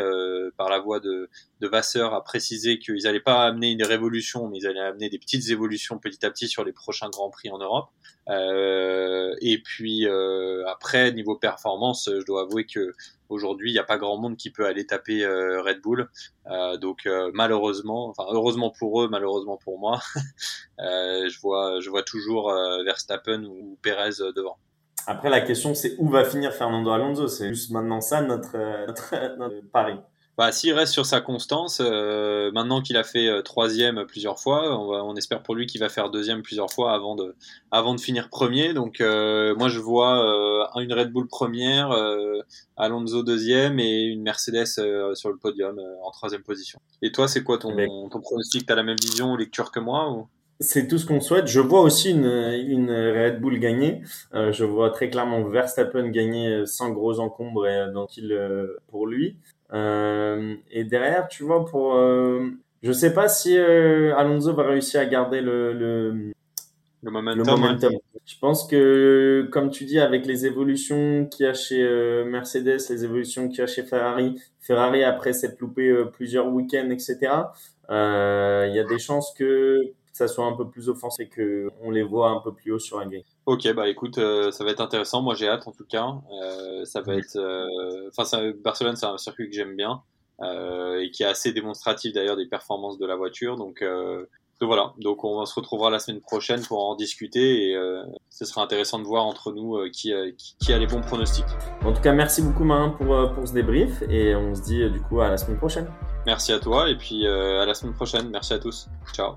par 0.56 0.68
la 0.68 0.78
voix 0.78 1.00
de 1.00 1.28
Vasseur 1.60 2.14
a 2.14 2.24
précisé 2.24 2.78
qu'ils 2.78 3.02
n'allaient 3.04 3.20
pas 3.20 3.44
amener 3.46 3.70
une 3.70 3.84
révolution, 3.84 4.48
mais 4.48 4.58
ils 4.58 4.66
allaient 4.66 4.80
amener 4.80 5.08
des 5.08 5.18
petites 5.18 5.48
évolutions 5.50 5.98
petit 5.98 6.24
à 6.24 6.30
petit 6.30 6.48
sur 6.48 6.64
les 6.64 6.72
prochains 6.72 7.08
grands 7.08 7.30
prix 7.30 7.50
en 7.50 7.58
Europe. 7.58 7.90
et 8.28 9.62
puis 9.64 10.06
après 10.66 11.12
niveau 11.12 11.36
performance, 11.36 12.08
je 12.12 12.24
dois 12.24 12.42
avouer 12.42 12.66
que 12.66 12.94
Aujourd'hui, 13.28 13.70
il 13.70 13.72
n'y 13.72 13.78
a 13.78 13.84
pas 13.84 13.98
grand 13.98 14.18
monde 14.18 14.36
qui 14.36 14.50
peut 14.50 14.66
aller 14.66 14.86
taper 14.86 15.24
euh, 15.24 15.62
Red 15.62 15.80
Bull. 15.80 16.08
Euh, 16.46 16.76
donc 16.76 17.06
euh, 17.06 17.30
malheureusement, 17.34 18.08
enfin 18.08 18.24
heureusement 18.30 18.70
pour 18.70 19.02
eux, 19.02 19.08
malheureusement 19.08 19.56
pour 19.56 19.78
moi, 19.78 20.00
je 20.78 21.40
vois, 21.40 21.80
je 21.80 21.90
vois 21.90 22.02
toujours 22.02 22.52
Verstappen 22.84 23.44
ou 23.44 23.78
Perez 23.82 24.32
devant. 24.34 24.58
Après, 25.06 25.30
la 25.30 25.40
question, 25.40 25.74
c'est 25.74 25.96
où 25.98 26.08
va 26.08 26.24
finir 26.24 26.52
Fernando 26.52 26.90
Alonso? 26.90 27.26
C'est 27.26 27.48
juste 27.48 27.70
maintenant 27.70 28.00
ça 28.00 28.20
notre, 28.22 28.56
notre, 28.86 29.36
notre 29.38 29.70
pari. 29.70 29.98
Bah, 30.38 30.50
s'il 30.50 30.72
reste 30.72 30.94
sur 30.94 31.04
sa 31.04 31.20
constance, 31.20 31.82
euh, 31.84 32.50
maintenant 32.52 32.80
qu'il 32.80 32.96
a 32.96 33.04
fait 33.04 33.28
euh, 33.28 33.42
troisième 33.42 34.06
plusieurs 34.06 34.40
fois, 34.40 34.80
on, 34.80 34.90
va, 34.90 35.04
on 35.04 35.14
espère 35.14 35.42
pour 35.42 35.54
lui 35.54 35.66
qu'il 35.66 35.80
va 35.80 35.90
faire 35.90 36.08
deuxième 36.08 36.40
plusieurs 36.40 36.70
fois 36.70 36.94
avant 36.94 37.14
de, 37.14 37.34
avant 37.70 37.94
de 37.94 38.00
finir 38.00 38.30
premier. 38.30 38.72
Donc 38.72 39.02
euh, 39.02 39.54
moi 39.56 39.68
je 39.68 39.78
vois 39.78 40.72
une 40.80 40.92
Red 40.92 41.12
Bull 41.12 41.28
première, 41.28 41.94
Alonso 42.78 43.22
deuxième 43.22 43.78
et 43.78 44.04
une 44.04 44.22
Mercedes 44.22 44.64
sur 45.14 45.28
le 45.28 45.36
podium 45.36 45.78
en 46.02 46.10
troisième 46.10 46.42
position. 46.42 46.80
Et 47.02 47.12
toi, 47.12 47.28
c'est 47.28 47.42
quoi 47.42 47.58
ton, 47.58 47.76
ton 48.08 48.20
pronostic? 48.20 48.64
T'as 48.64 48.74
la 48.74 48.82
même 48.82 48.96
vision 49.00 49.32
ou 49.32 49.36
lecture 49.36 49.70
que 49.70 49.80
moi 49.80 50.10
ou? 50.10 50.28
C'est 50.60 50.86
tout 50.86 50.96
ce 50.96 51.06
qu'on 51.06 51.20
souhaite. 51.20 51.48
Je 51.48 51.60
vois 51.60 51.80
aussi 51.80 52.10
une, 52.10 52.24
une 52.24 52.90
Red 52.90 53.40
Bull 53.40 53.58
gagner. 53.58 54.00
je 54.32 54.64
vois 54.64 54.90
très 54.90 55.10
clairement 55.10 55.44
Verstappen 55.44 56.08
gagner 56.08 56.64
sans 56.66 56.90
gros 56.90 57.20
encombre 57.20 57.66
et, 57.66 57.92
donc 57.92 58.16
il, 58.16 58.34
pour 58.88 59.06
lui. 59.06 59.36
Euh, 59.72 60.54
et 60.70 60.84
derrière, 60.84 61.28
tu 61.28 61.44
vois, 61.44 61.64
pour, 61.64 61.94
euh, 61.94 62.50
je 62.82 62.92
sais 62.92 63.14
pas 63.14 63.28
si 63.28 63.56
euh, 63.56 64.14
Alonso 64.16 64.54
va 64.54 64.64
réussir 64.64 65.00
à 65.00 65.06
garder 65.06 65.40
le, 65.40 65.72
le, 65.72 66.32
le 67.02 67.10
momentum. 67.10 67.90
Je 68.24 68.38
pense 68.38 68.66
que, 68.68 69.48
comme 69.50 69.70
tu 69.70 69.84
dis, 69.84 69.98
avec 69.98 70.26
les 70.26 70.46
évolutions 70.46 71.26
qu'il 71.26 71.46
y 71.46 71.48
a 71.48 71.54
chez 71.54 71.82
Mercedes, 72.24 72.78
les 72.90 73.04
évolutions 73.04 73.48
qu'il 73.48 73.58
y 73.58 73.62
a 73.62 73.66
chez 73.66 73.82
Ferrari, 73.82 74.40
Ferrari 74.60 75.02
après 75.02 75.32
s'être 75.32 75.58
loupé 75.58 76.04
plusieurs 76.12 76.46
week-ends, 76.48 76.90
etc. 76.90 77.18
Il 77.88 78.72
y 78.74 78.78
a 78.78 78.84
des 78.84 78.98
chances 78.98 79.34
que 79.36 79.80
ça 80.12 80.28
soit 80.28 80.44
un 80.44 80.52
peu 80.52 80.68
plus 80.68 80.88
offensif 80.88 81.20
et 81.20 81.28
que 81.28 81.70
on 81.82 81.90
les 81.90 82.02
voit 82.02 82.30
un 82.30 82.40
peu 82.40 82.52
plus 82.52 82.72
haut 82.72 82.78
sur 82.78 82.98
un 82.98 83.06
grille. 83.06 83.24
Ok, 83.46 83.72
bah 83.74 83.88
écoute, 83.88 84.18
euh, 84.18 84.50
ça 84.50 84.62
va 84.62 84.70
être 84.70 84.80
intéressant. 84.80 85.22
Moi, 85.22 85.34
j'ai 85.34 85.48
hâte 85.48 85.66
en 85.66 85.72
tout 85.72 85.86
cas. 85.86 86.06
Euh, 86.42 86.84
ça 86.84 87.00
va 87.00 87.16
être, 87.16 87.36
euh, 87.36 88.10
enfin, 88.16 88.52
Barcelone, 88.62 88.96
c'est 88.96 89.06
un 89.06 89.18
circuit 89.18 89.48
que 89.48 89.56
j'aime 89.56 89.74
bien 89.76 90.02
et 91.00 91.12
qui 91.12 91.22
est 91.22 91.26
assez 91.26 91.52
démonstratif 91.52 92.12
d'ailleurs 92.12 92.36
des 92.36 92.46
performances 92.46 92.98
de 92.98 93.06
la 93.06 93.14
voiture. 93.14 93.54
Donc, 93.54 93.80
donc 93.80 94.66
voilà. 94.66 94.92
Donc 94.98 95.22
on 95.22 95.46
se 95.46 95.54
retrouvera 95.54 95.88
la 95.88 96.00
semaine 96.00 96.20
prochaine 96.20 96.60
pour 96.62 96.84
en 96.84 96.96
discuter 96.96 97.70
et 97.70 97.76
ce 98.28 98.44
sera 98.44 98.62
intéressant 98.62 98.98
de 98.98 99.04
voir 99.04 99.24
entre 99.24 99.52
nous 99.52 99.78
qui, 99.92 100.12
qui, 100.36 100.56
qui, 100.60 100.72
a 100.72 100.78
les 100.78 100.88
bons 100.88 101.00
pronostics. 101.00 101.44
En 101.84 101.92
tout 101.92 102.02
cas, 102.02 102.12
merci 102.12 102.42
beaucoup 102.42 102.64
Marin 102.64 102.88
pour 102.88 103.32
pour 103.34 103.46
ce 103.46 103.52
débrief 103.52 104.02
et 104.10 104.34
on 104.34 104.56
se 104.56 104.62
dit 104.62 104.90
du 104.90 105.00
coup 105.00 105.20
à 105.20 105.28
la 105.28 105.36
semaine 105.36 105.58
prochaine. 105.58 105.88
Merci 106.26 106.52
à 106.52 106.58
toi 106.58 106.90
et 106.90 106.96
puis 106.96 107.24
à 107.24 107.64
la 107.64 107.74
semaine 107.74 107.94
prochaine. 107.94 108.28
Merci 108.30 108.54
à 108.54 108.58
tous. 108.58 108.88
Ciao. 109.14 109.36